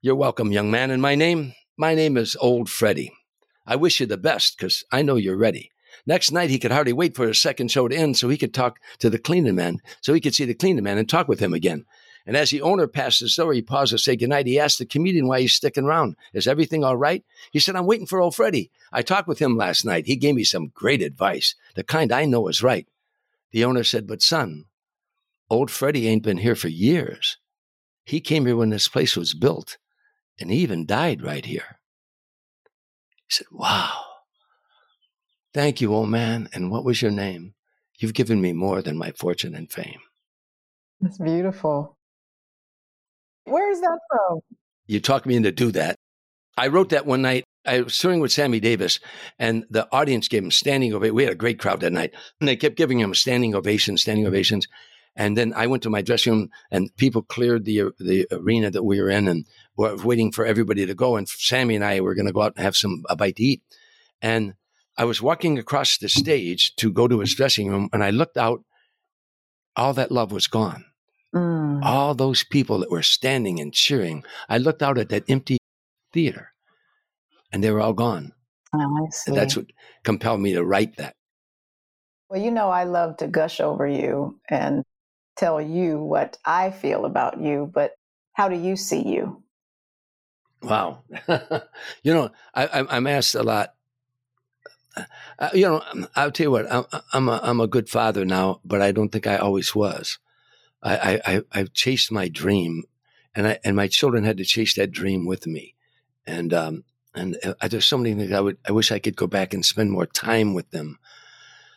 You're 0.00 0.14
welcome, 0.14 0.52
young 0.52 0.70
man. 0.70 0.90
And 0.90 1.02
my 1.02 1.14
name? 1.14 1.54
My 1.76 1.94
name 1.94 2.16
is 2.16 2.36
Old 2.40 2.68
Freddie. 2.68 3.12
I 3.66 3.76
wish 3.76 4.00
you 4.00 4.06
the 4.06 4.16
best 4.16 4.56
because 4.56 4.84
I 4.92 5.02
know 5.02 5.16
you're 5.16 5.36
ready. 5.36 5.70
Next 6.06 6.32
night, 6.32 6.50
he 6.50 6.58
could 6.58 6.72
hardly 6.72 6.92
wait 6.92 7.14
for 7.14 7.26
his 7.26 7.40
second 7.40 7.70
show 7.70 7.86
to 7.86 7.94
end 7.94 8.16
so 8.16 8.28
he 8.28 8.38
could 8.38 8.54
talk 8.54 8.78
to 8.98 9.10
the 9.10 9.18
cleaning 9.18 9.54
man, 9.54 9.78
so 10.00 10.12
he 10.12 10.20
could 10.20 10.34
see 10.34 10.44
the 10.44 10.54
cleaning 10.54 10.84
man 10.84 10.98
and 10.98 11.08
talk 11.08 11.28
with 11.28 11.40
him 11.40 11.54
again. 11.54 11.84
And 12.26 12.36
as 12.36 12.50
the 12.50 12.62
owner 12.62 12.86
passed 12.86 13.20
the 13.20 13.28
store, 13.28 13.52
he 13.52 13.62
paused 13.62 13.90
to 13.90 13.98
say 13.98 14.16
goodnight. 14.16 14.46
He 14.46 14.58
asked 14.58 14.78
the 14.78 14.86
comedian 14.86 15.26
why 15.26 15.40
he's 15.40 15.54
sticking 15.54 15.84
around. 15.84 16.16
Is 16.32 16.46
everything 16.46 16.84
all 16.84 16.96
right? 16.96 17.24
He 17.50 17.58
said, 17.58 17.74
I'm 17.74 17.86
waiting 17.86 18.06
for 18.06 18.20
old 18.20 18.34
Freddie. 18.34 18.70
I 18.92 19.02
talked 19.02 19.28
with 19.28 19.40
him 19.40 19.56
last 19.56 19.84
night. 19.84 20.06
He 20.06 20.16
gave 20.16 20.34
me 20.34 20.44
some 20.44 20.72
great 20.74 21.02
advice, 21.02 21.54
the 21.74 21.82
kind 21.82 22.12
I 22.12 22.24
know 22.24 22.48
is 22.48 22.62
right. 22.62 22.86
The 23.50 23.64
owner 23.64 23.84
said, 23.84 24.06
But 24.06 24.22
son, 24.22 24.66
old 25.50 25.70
Freddie 25.70 26.08
ain't 26.08 26.22
been 26.22 26.38
here 26.38 26.56
for 26.56 26.68
years. 26.68 27.38
He 28.04 28.20
came 28.20 28.46
here 28.46 28.56
when 28.56 28.70
this 28.70 28.88
place 28.88 29.16
was 29.16 29.34
built. 29.34 29.78
And 30.40 30.50
he 30.50 30.58
even 30.58 30.86
died 30.86 31.22
right 31.22 31.44
here. 31.44 31.78
He 33.28 33.30
said, 33.30 33.46
Wow. 33.50 34.04
Thank 35.54 35.80
you, 35.80 35.92
old 35.92 36.08
man. 36.08 36.48
And 36.54 36.70
what 36.70 36.84
was 36.84 37.02
your 37.02 37.10
name? 37.10 37.54
You've 37.98 38.14
given 38.14 38.40
me 38.40 38.52
more 38.52 38.80
than 38.80 38.96
my 38.96 39.12
fortune 39.12 39.54
and 39.54 39.70
fame. 39.70 40.00
That's 41.00 41.18
beautiful. 41.18 41.96
Where 43.44 43.70
is 43.70 43.80
that 43.80 43.98
from? 44.10 44.40
You 44.86 45.00
talked 45.00 45.26
me 45.26 45.36
into 45.36 45.52
do 45.52 45.72
that. 45.72 45.96
I 46.56 46.68
wrote 46.68 46.90
that 46.90 47.06
one 47.06 47.22
night. 47.22 47.44
I 47.64 47.80
was 47.82 47.96
touring 47.96 48.20
with 48.20 48.32
Sammy 48.32 48.60
Davis, 48.60 48.98
and 49.38 49.64
the 49.70 49.88
audience 49.92 50.28
gave 50.28 50.42
him 50.42 50.50
standing 50.50 50.92
ovation. 50.92 51.14
We 51.14 51.24
had 51.24 51.32
a 51.32 51.36
great 51.36 51.60
crowd 51.60 51.80
that 51.80 51.92
night, 51.92 52.12
and 52.40 52.48
they 52.48 52.56
kept 52.56 52.76
giving 52.76 52.98
him 52.98 53.14
standing 53.14 53.54
ovations, 53.54 54.02
standing 54.02 54.26
ovations. 54.26 54.66
And 55.14 55.36
then 55.36 55.52
I 55.54 55.66
went 55.66 55.82
to 55.84 55.90
my 55.90 56.02
dressing 56.02 56.32
room, 56.32 56.48
and 56.70 56.94
people 56.96 57.22
cleared 57.22 57.64
the 57.64 57.92
the 57.98 58.26
arena 58.32 58.70
that 58.70 58.82
we 58.82 59.00
were 59.00 59.10
in, 59.10 59.28
and 59.28 59.46
were 59.76 59.96
waiting 59.96 60.32
for 60.32 60.44
everybody 60.44 60.86
to 60.86 60.94
go. 60.94 61.16
And 61.16 61.28
Sammy 61.28 61.76
and 61.76 61.84
I 61.84 62.00
were 62.00 62.14
going 62.14 62.26
to 62.26 62.32
go 62.32 62.42
out 62.42 62.54
and 62.56 62.64
have 62.64 62.76
some 62.76 63.04
a 63.08 63.16
bite 63.16 63.36
to 63.36 63.44
eat. 63.44 63.62
And 64.20 64.54
I 64.98 65.04
was 65.04 65.22
walking 65.22 65.58
across 65.58 65.98
the 65.98 66.08
stage 66.08 66.74
to 66.76 66.92
go 66.92 67.06
to 67.08 67.20
his 67.20 67.34
dressing 67.34 67.68
room, 67.68 67.88
and 67.92 68.02
I 68.02 68.10
looked 68.10 68.36
out. 68.36 68.64
All 69.74 69.94
that 69.94 70.12
love 70.12 70.32
was 70.32 70.48
gone. 70.48 70.84
Mm. 71.34 71.82
All 71.82 72.14
those 72.14 72.44
people 72.44 72.78
that 72.80 72.90
were 72.90 73.02
standing 73.02 73.60
and 73.60 73.72
cheering. 73.72 74.24
I 74.48 74.58
looked 74.58 74.82
out 74.82 74.98
at 74.98 75.08
that 75.08 75.28
empty 75.28 75.58
theater, 76.12 76.52
and 77.52 77.64
they 77.64 77.70
were 77.70 77.80
all 77.80 77.94
gone. 77.94 78.32
Oh, 78.74 79.08
that's 79.26 79.56
what 79.56 79.66
compelled 80.02 80.40
me 80.40 80.54
to 80.54 80.64
write 80.64 80.96
that. 80.96 81.14
Well, 82.28 82.40
you 82.40 82.50
know, 82.50 82.70
I 82.70 82.84
love 82.84 83.18
to 83.18 83.28
gush 83.28 83.60
over 83.60 83.86
you 83.86 84.40
and 84.48 84.84
tell 85.36 85.60
you 85.60 85.98
what 85.98 86.38
I 86.44 86.70
feel 86.70 87.04
about 87.04 87.40
you, 87.40 87.70
but 87.72 87.92
how 88.32 88.48
do 88.48 88.56
you 88.56 88.76
see 88.76 89.06
you? 89.06 89.42
Wow. 90.62 91.02
you 92.02 92.14
know, 92.14 92.30
I, 92.54 92.86
am 92.96 93.06
asked 93.06 93.34
a 93.34 93.42
lot. 93.42 93.74
Uh, 95.38 95.50
you 95.52 95.62
know, 95.62 95.82
I'll 96.14 96.30
tell 96.30 96.44
you 96.44 96.50
what, 96.50 96.72
I'm, 96.72 96.84
I'm, 97.12 97.28
a, 97.28 97.40
I'm 97.42 97.60
a 97.60 97.66
good 97.66 97.88
father 97.88 98.24
now, 98.24 98.60
but 98.64 98.80
I 98.80 98.92
don't 98.92 99.10
think 99.10 99.26
I 99.26 99.36
always 99.36 99.74
was. 99.74 100.18
I, 100.82 101.20
I, 101.24 101.42
I've 101.52 101.72
chased 101.72 102.10
my 102.10 102.28
dream 102.28 102.84
and 103.34 103.46
I, 103.46 103.58
and 103.64 103.76
my 103.76 103.88
children 103.88 104.24
had 104.24 104.38
to 104.38 104.44
chase 104.44 104.74
that 104.74 104.90
dream 104.90 105.26
with 105.26 105.46
me. 105.46 105.74
And, 106.26 106.52
um, 106.52 106.84
and 107.14 107.36
uh, 107.44 107.68
there's 107.68 107.86
so 107.86 107.98
many 107.98 108.14
things 108.14 108.32
I 108.32 108.40
would, 108.40 108.58
I 108.66 108.72
wish 108.72 108.90
I 108.90 108.98
could 108.98 109.16
go 109.16 109.26
back 109.26 109.54
and 109.54 109.64
spend 109.64 109.90
more 109.90 110.06
time 110.06 110.54
with 110.54 110.70
them. 110.70 110.98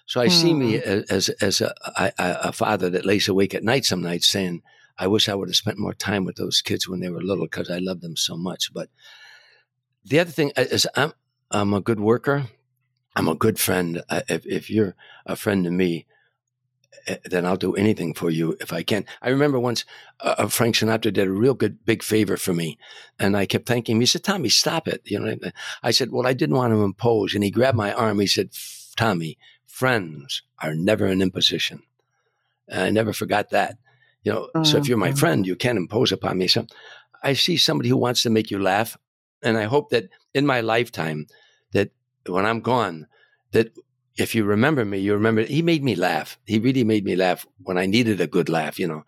So 0.08 0.22
I 0.22 0.28
mm. 0.28 0.32
see 0.32 0.54
me 0.54 0.78
hmm. 0.78 1.02
as, 1.10 1.30
as 1.30 1.62
a, 1.62 1.74
a, 1.98 2.12
a 2.20 2.52
father 2.52 2.90
that 2.92 3.06
lays 3.06 3.28
awake 3.28 3.56
at 3.56 3.64
night 3.64 3.86
some 3.86 4.02
nights 4.02 4.28
saying, 4.28 4.62
I 4.98 5.08
wish 5.08 5.28
I 5.28 5.36
would 5.36 5.50
have 5.50 5.56
spent 5.56 5.78
more 5.78 5.94
time 5.94 6.26
with 6.26 6.36
those 6.36 6.62
kids 6.62 6.88
when 6.88 7.00
they 7.00 7.10
were 7.10 7.22
little 7.22 7.46
because 7.46 7.70
I 7.70 7.80
love 7.80 8.02
them 8.02 8.16
so 8.16 8.38
much. 8.38 8.72
But 8.74 8.90
the 10.04 10.20
other 10.20 10.32
thing 10.32 10.52
is, 10.56 10.88
I'm 10.96 11.14
I'm 11.52 11.74
a 11.74 11.82
good 11.82 12.00
worker. 12.00 12.46
I'm 13.16 13.28
a 13.28 13.36
good 13.36 13.60
friend. 13.60 14.02
If, 14.10 14.46
if 14.46 14.70
you're 14.70 14.96
a 15.26 15.36
friend 15.36 15.64
to 15.66 15.72
me, 15.72 16.06
Eh, 17.08 17.18
then 17.26 17.46
I'll 17.46 17.58
do 17.58 17.76
anything 17.76 18.14
for 18.14 18.30
you 18.30 18.58
if 18.60 18.74
I 18.74 18.84
can. 18.84 19.06
I 19.22 19.30
remember 19.30 19.60
once 19.60 19.86
uh, 20.22 20.36
uh, 20.38 20.48
Frank 20.48 20.76
Sinatra 20.76 21.14
did 21.14 21.28
a 21.28 21.32
real 21.32 21.54
good 21.54 21.86
big 21.86 22.04
favor 22.04 22.38
for 22.38 22.54
me, 22.54 22.78
and 23.20 23.38
I 23.38 23.46
kept 23.46 23.68
thanking 23.68 23.96
him. 23.96 24.02
He 24.02 24.06
said, 24.06 24.24
"Tommy, 24.24 24.50
stop 24.50 24.88
it." 24.88 25.02
You 25.06 25.20
know, 25.20 25.36
uh, 25.44 25.52
I 25.84 25.92
said, 25.92 26.12
"Well, 26.12 26.28
I 26.28 26.34
didn't 26.34 26.56
want 26.56 26.74
to 26.74 26.84
impose," 26.84 27.34
and 27.34 27.44
he 27.44 27.52
grabbed 27.52 27.78
my 27.78 27.94
arm. 27.94 28.20
He 28.20 28.28
said, 28.28 28.50
"Tommy, 28.96 29.38
friends 29.66 30.42
are 30.60 30.74
never 30.74 31.06
an 31.06 31.22
imposition." 31.22 31.84
And 32.68 32.82
I 32.82 32.90
never 32.90 33.14
forgot 33.14 33.52
that. 33.52 33.78
You 34.24 34.34
know, 34.34 34.64
so 34.64 34.78
if 34.78 34.86
oh, 34.86 34.88
you're 34.88 34.98
my 34.98 35.14
friend, 35.14 35.46
you 35.46 35.56
can't 35.56 35.78
impose 35.78 36.12
upon 36.12 36.40
me. 36.40 36.48
So 36.48 36.66
I 37.22 37.34
see 37.34 37.58
somebody 37.58 37.90
who 37.90 37.98
wants 37.98 38.24
to 38.24 38.32
make 38.32 38.50
you 38.50 38.60
laugh. 38.60 38.98
And 39.44 39.56
I 39.56 39.66
hope 39.66 39.92
that 39.92 40.10
in 40.34 40.48
my 40.48 40.62
lifetime, 40.62 41.28
that 41.74 41.92
when 42.26 42.44
I'm 42.44 42.62
gone, 42.62 43.06
that 43.52 43.72
if 44.18 44.34
you 44.34 44.46
remember 44.46 44.86
me, 44.86 45.00
you 45.00 45.14
remember 45.14 45.44
he 45.44 45.62
made 45.62 45.84
me 45.84 45.96
laugh. 45.96 46.38
He 46.46 46.60
really 46.60 46.84
made 46.84 47.04
me 47.04 47.16
laugh 47.16 47.46
when 47.64 47.78
I 47.78 47.86
needed 47.86 48.22
a 48.22 48.28
good 48.28 48.50
laugh, 48.50 48.80
you 48.80 48.88
know. 48.88 49.04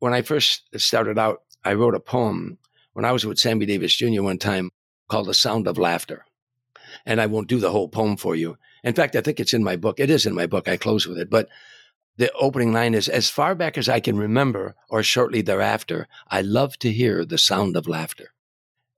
When 0.00 0.12
I 0.12 0.22
first 0.22 0.62
started 0.76 1.18
out, 1.18 1.42
I 1.64 1.74
wrote 1.74 1.94
a 1.94 2.00
poem 2.00 2.58
when 2.92 3.04
I 3.04 3.12
was 3.12 3.24
with 3.24 3.38
Sammy 3.38 3.66
Davis 3.66 3.94
Jr. 3.94 4.22
one 4.22 4.38
time 4.38 4.70
called 5.08 5.28
The 5.28 5.34
Sound 5.34 5.66
of 5.66 5.78
Laughter. 5.78 6.24
And 7.06 7.20
I 7.20 7.26
won't 7.26 7.48
do 7.48 7.58
the 7.58 7.70
whole 7.70 7.88
poem 7.88 8.16
for 8.16 8.34
you. 8.34 8.58
In 8.82 8.94
fact, 8.94 9.14
I 9.16 9.20
think 9.20 9.40
it's 9.40 9.54
in 9.54 9.64
my 9.64 9.76
book. 9.76 10.00
It 10.00 10.10
is 10.10 10.26
in 10.26 10.34
my 10.34 10.46
book. 10.46 10.68
I 10.68 10.76
close 10.76 11.06
with 11.06 11.18
it. 11.18 11.30
But 11.30 11.48
the 12.16 12.32
opening 12.32 12.72
line 12.72 12.94
is 12.94 13.08
as 13.08 13.30
far 13.30 13.54
back 13.54 13.78
as 13.78 13.88
I 13.88 14.00
can 14.00 14.16
remember 14.16 14.74
or 14.88 15.02
shortly 15.02 15.42
thereafter, 15.42 16.08
I 16.28 16.40
love 16.40 16.78
to 16.80 16.92
hear 16.92 17.24
the 17.24 17.38
sound 17.38 17.76
of 17.76 17.86
laughter. 17.86 18.32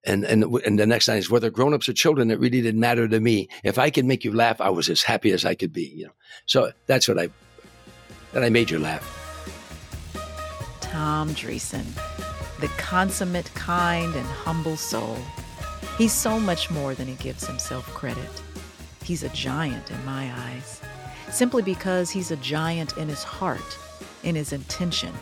And, 0.05 0.25
and, 0.25 0.45
and 0.45 0.79
the 0.79 0.87
next 0.87 1.09
line 1.09 1.19
is 1.19 1.31
whether 1.31 1.51
grown-ups 1.51 1.89
or 1.89 1.93
children, 1.93 2.31
it 2.31 2.41
really 2.41 2.63
didn't 2.63 2.81
matter 2.81 3.07
to 3.07 3.21
me. 3.21 3.49
If 3.65 3.79
I 3.79 3.91
could 3.91 4.07
make 4.07 4.25
you 4.25 4.33
laugh, 4.33 4.61
I 4.61 4.71
was 4.71 4.89
as 4.89 5.03
happy 5.03 5.31
as 5.33 5.45
I 5.45 5.55
could 5.55 5.73
be, 5.73 5.93
you 5.95 6.07
know. 6.07 6.13
So 6.47 6.73
that's 6.87 7.07
what 7.07 7.19
I, 7.19 7.29
that 8.33 8.43
I 8.43 8.49
made 8.49 8.71
you 8.71 8.79
laugh. 8.79 9.05
Tom 10.81 11.31
Dreesen, 11.31 11.85
the 12.61 12.69
consummate, 12.79 13.53
kind, 13.55 14.15
and 14.15 14.27
humble 14.27 14.77
soul. 14.77 15.19
He's 15.99 16.15
so 16.15 16.41
much 16.41 16.71
more 16.71 16.95
than 16.95 17.07
he 17.07 17.15
gives 17.15 17.47
himself 17.47 17.87
credit. 17.95 18.43
He's 19.05 19.23
a 19.23 19.29
giant 19.31 19.91
in 19.91 20.05
my 20.05 20.33
eyes 20.35 20.81
simply 21.31 21.63
because 21.63 22.11
he's 22.11 22.31
a 22.31 22.37
giant 22.37 22.97
in 22.97 23.09
his 23.09 23.23
heart, 23.23 23.79
in 24.25 24.35
his 24.35 24.53
intention, 24.53 25.13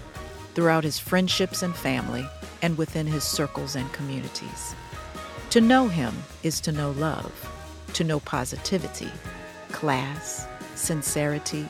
throughout 0.58 0.82
his 0.82 0.98
friendships 0.98 1.62
and 1.62 1.76
family, 1.76 2.26
and 2.62 2.76
within 2.76 3.06
his 3.06 3.22
circles 3.22 3.76
and 3.76 3.92
communities. 3.92 4.74
To 5.50 5.60
know 5.60 5.86
him 5.86 6.12
is 6.42 6.60
to 6.62 6.72
know 6.72 6.90
love, 6.90 7.32
to 7.92 8.02
know 8.02 8.18
positivity, 8.18 9.08
class, 9.70 10.48
sincerity, 10.74 11.68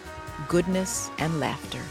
goodness, 0.49 1.11
and 1.19 1.39
laughter. 1.39 1.83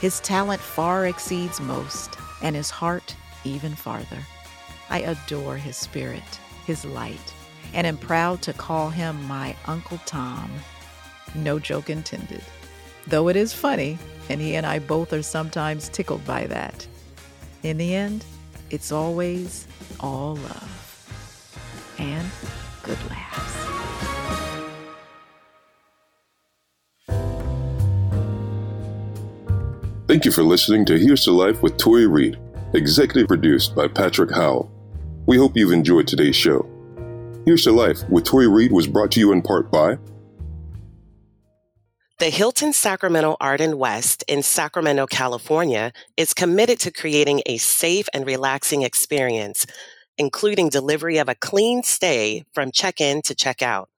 His 0.00 0.18
talent 0.20 0.62
far 0.62 1.06
exceeds 1.06 1.60
most, 1.60 2.16
and 2.40 2.56
his 2.56 2.70
heart 2.70 3.14
even 3.44 3.74
farther. 3.74 4.24
I 4.88 5.00
adore 5.00 5.58
his 5.58 5.76
spirit, 5.76 6.40
his 6.64 6.86
light, 6.86 7.34
and 7.74 7.86
am 7.86 7.98
proud 7.98 8.40
to 8.44 8.54
call 8.54 8.88
him 8.88 9.22
my 9.24 9.54
Uncle 9.66 10.00
Tom. 10.06 10.50
No 11.34 11.58
joke 11.58 11.90
intended. 11.90 12.42
Though 13.06 13.28
it 13.28 13.36
is 13.36 13.52
funny, 13.52 13.98
and 14.28 14.40
he 14.40 14.54
and 14.54 14.64
I 14.64 14.78
both 14.78 15.12
are 15.12 15.22
sometimes 15.22 15.88
tickled 15.88 16.24
by 16.24 16.46
that. 16.46 16.86
In 17.62 17.76
the 17.76 17.94
end, 17.94 18.24
it's 18.70 18.92
always 18.92 19.66
all 20.00 20.36
love 20.36 21.96
and 21.98 22.26
good 22.82 22.98
laughs. 23.10 23.54
Thank 30.06 30.24
you 30.24 30.32
for 30.32 30.42
listening 30.42 30.84
to 30.86 30.98
Here's 30.98 31.24
to 31.24 31.32
Life 31.32 31.62
with 31.62 31.76
Tori 31.76 32.06
Reed, 32.06 32.38
executive 32.74 33.26
produced 33.26 33.74
by 33.74 33.88
Patrick 33.88 34.30
Howell. 34.30 34.70
We 35.26 35.38
hope 35.38 35.56
you've 35.56 35.72
enjoyed 35.72 36.06
today's 36.06 36.36
show. 36.36 36.68
Here's 37.46 37.64
to 37.64 37.72
Life 37.72 38.08
with 38.08 38.24
Tori 38.24 38.48
Reed 38.48 38.72
was 38.72 38.86
brought 38.86 39.10
to 39.12 39.20
you 39.20 39.32
in 39.32 39.42
part 39.42 39.70
by 39.70 39.98
the 42.24 42.30
Hilton 42.30 42.72
Sacramento 42.72 43.36
Arden 43.38 43.76
West 43.76 44.24
in 44.26 44.42
Sacramento, 44.42 45.06
California 45.06 45.92
is 46.16 46.32
committed 46.32 46.80
to 46.80 46.90
creating 46.90 47.42
a 47.44 47.58
safe 47.58 48.08
and 48.14 48.24
relaxing 48.24 48.80
experience, 48.80 49.66
including 50.16 50.70
delivery 50.70 51.18
of 51.18 51.28
a 51.28 51.34
clean 51.34 51.82
stay 51.82 52.42
from 52.54 52.72
check-in 52.72 53.20
to 53.20 53.34
check-out. 53.34 53.90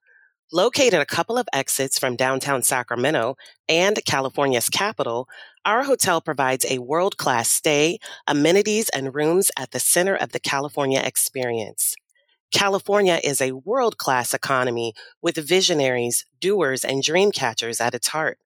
Located 0.51 0.95
a 0.95 1.05
couple 1.05 1.37
of 1.37 1.47
exits 1.53 1.97
from 1.97 2.17
downtown 2.17 2.63
Sacramento 2.63 3.37
and 3.69 3.97
California's 4.05 4.67
capital, 4.67 5.29
our 5.63 5.83
hotel 5.83 6.19
provides 6.19 6.65
a 6.69 6.79
world-class 6.79 7.47
stay, 7.47 7.97
amenities, 8.27 8.89
and 8.89 9.15
rooms 9.15 9.51
at 9.57 9.71
the 9.71 9.79
center 9.79 10.17
of 10.17 10.33
the 10.33 10.41
California 10.41 10.99
experience. 11.01 11.95
California 12.53 13.19
is 13.23 13.41
a 13.41 13.51
world 13.51 13.97
class 13.97 14.33
economy 14.33 14.93
with 15.21 15.35
visionaries, 15.35 16.25
doers, 16.39 16.85
and 16.85 17.03
dream 17.03 17.31
catchers 17.31 17.81
at 17.81 17.93
its 17.93 18.09
heart. 18.09 18.39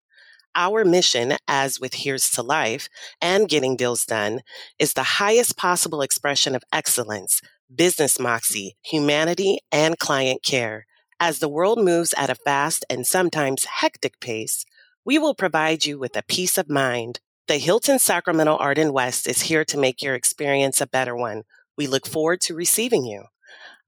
Our 0.55 0.83
mission, 0.83 1.37
as 1.47 1.79
with 1.79 1.93
Here's 1.93 2.29
to 2.31 2.41
Life 2.41 2.89
and 3.21 3.47
Getting 3.47 3.77
Deals 3.77 4.03
Done, 4.05 4.41
is 4.79 4.93
the 4.93 5.03
highest 5.03 5.55
possible 5.55 6.01
expression 6.01 6.55
of 6.55 6.63
excellence, 6.73 7.41
business 7.73 8.19
moxie, 8.19 8.75
humanity, 8.81 9.59
and 9.71 9.97
client 9.97 10.43
care. 10.43 10.87
As 11.19 11.39
the 11.39 11.47
world 11.47 11.77
moves 11.81 12.13
at 12.17 12.31
a 12.31 12.35
fast 12.35 12.83
and 12.89 13.05
sometimes 13.05 13.65
hectic 13.65 14.19
pace, 14.19 14.65
we 15.05 15.19
will 15.19 15.35
provide 15.35 15.85
you 15.85 15.99
with 15.99 16.17
a 16.17 16.23
peace 16.23 16.57
of 16.57 16.69
mind. 16.69 17.19
The 17.47 17.59
Hilton 17.59 17.99
Sacramento 17.99 18.55
Arden 18.57 18.91
West 18.91 19.27
is 19.27 19.43
here 19.43 19.63
to 19.65 19.77
make 19.77 20.01
your 20.01 20.15
experience 20.15 20.81
a 20.81 20.87
better 20.87 21.15
one. 21.15 21.43
We 21.77 21.87
look 21.87 22.07
forward 22.07 22.41
to 22.41 22.55
receiving 22.55 23.05
you. 23.05 23.25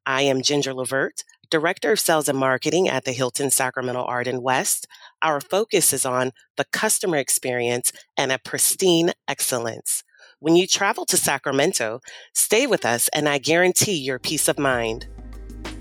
I 0.05 0.23
am 0.23 0.41
Ginger 0.41 0.73
Levert, 0.73 1.23
Director 1.49 1.93
of 1.93 1.99
Sales 1.99 2.27
and 2.27 2.37
Marketing 2.37 2.89
at 2.89 3.05
the 3.05 3.13
Hilton 3.13 3.49
Sacramento 3.51 4.03
Arden 4.03 4.41
West. 4.41 4.87
Our 5.21 5.39
focus 5.39 5.93
is 5.93 6.05
on 6.05 6.31
the 6.57 6.65
customer 6.65 7.17
experience 7.17 7.93
and 8.17 8.31
a 8.31 8.39
pristine 8.39 9.11
excellence. 9.27 10.03
When 10.39 10.57
you 10.57 10.67
travel 10.67 11.05
to 11.05 11.15
Sacramento, 11.15 12.01
stay 12.33 12.67
with 12.67 12.85
us 12.85 13.07
and 13.13 13.29
I 13.29 13.37
guarantee 13.37 13.95
your 13.95 14.19
peace 14.19 14.49
of 14.49 14.59
mind. 14.59 15.07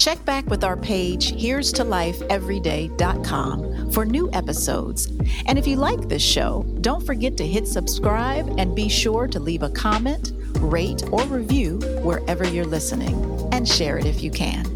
Check 0.03 0.25
back 0.25 0.47
with 0.47 0.65
our 0.65 0.77
page, 0.77 1.41
here's 1.41 1.71
to 1.75 1.85
lifeeveryday.com, 1.85 3.93
for 3.93 4.05
new 4.05 4.29
episodes. 4.33 5.07
And 5.47 5.57
if 5.57 5.65
you 5.65 5.77
like 5.77 6.09
this 6.09 6.25
show, 6.25 6.67
don't 6.81 7.07
forget 7.07 7.37
to 7.37 7.47
hit 7.47 7.69
subscribe 7.69 8.53
and 8.59 8.75
be 8.75 8.89
sure 8.89 9.29
to 9.29 9.39
leave 9.39 9.63
a 9.63 9.71
comment, 9.71 10.33
rate, 10.59 11.05
or 11.13 11.23
review 11.27 11.79
wherever 12.03 12.45
you're 12.45 12.65
listening, 12.65 13.15
and 13.53 13.69
share 13.69 13.97
it 13.97 14.05
if 14.05 14.25
you 14.25 14.33
can. 14.33 14.67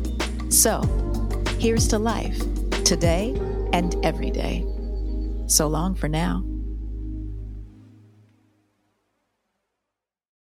So, 0.53 0.83
here's 1.59 1.89
to 1.89 1.99
life, 1.99 2.39
today 2.85 3.35
and 3.73 3.97
every 4.07 4.31
day. 4.31 4.65
So 5.49 5.67
long 5.67 5.97
for 5.97 6.07
now. 6.07 6.45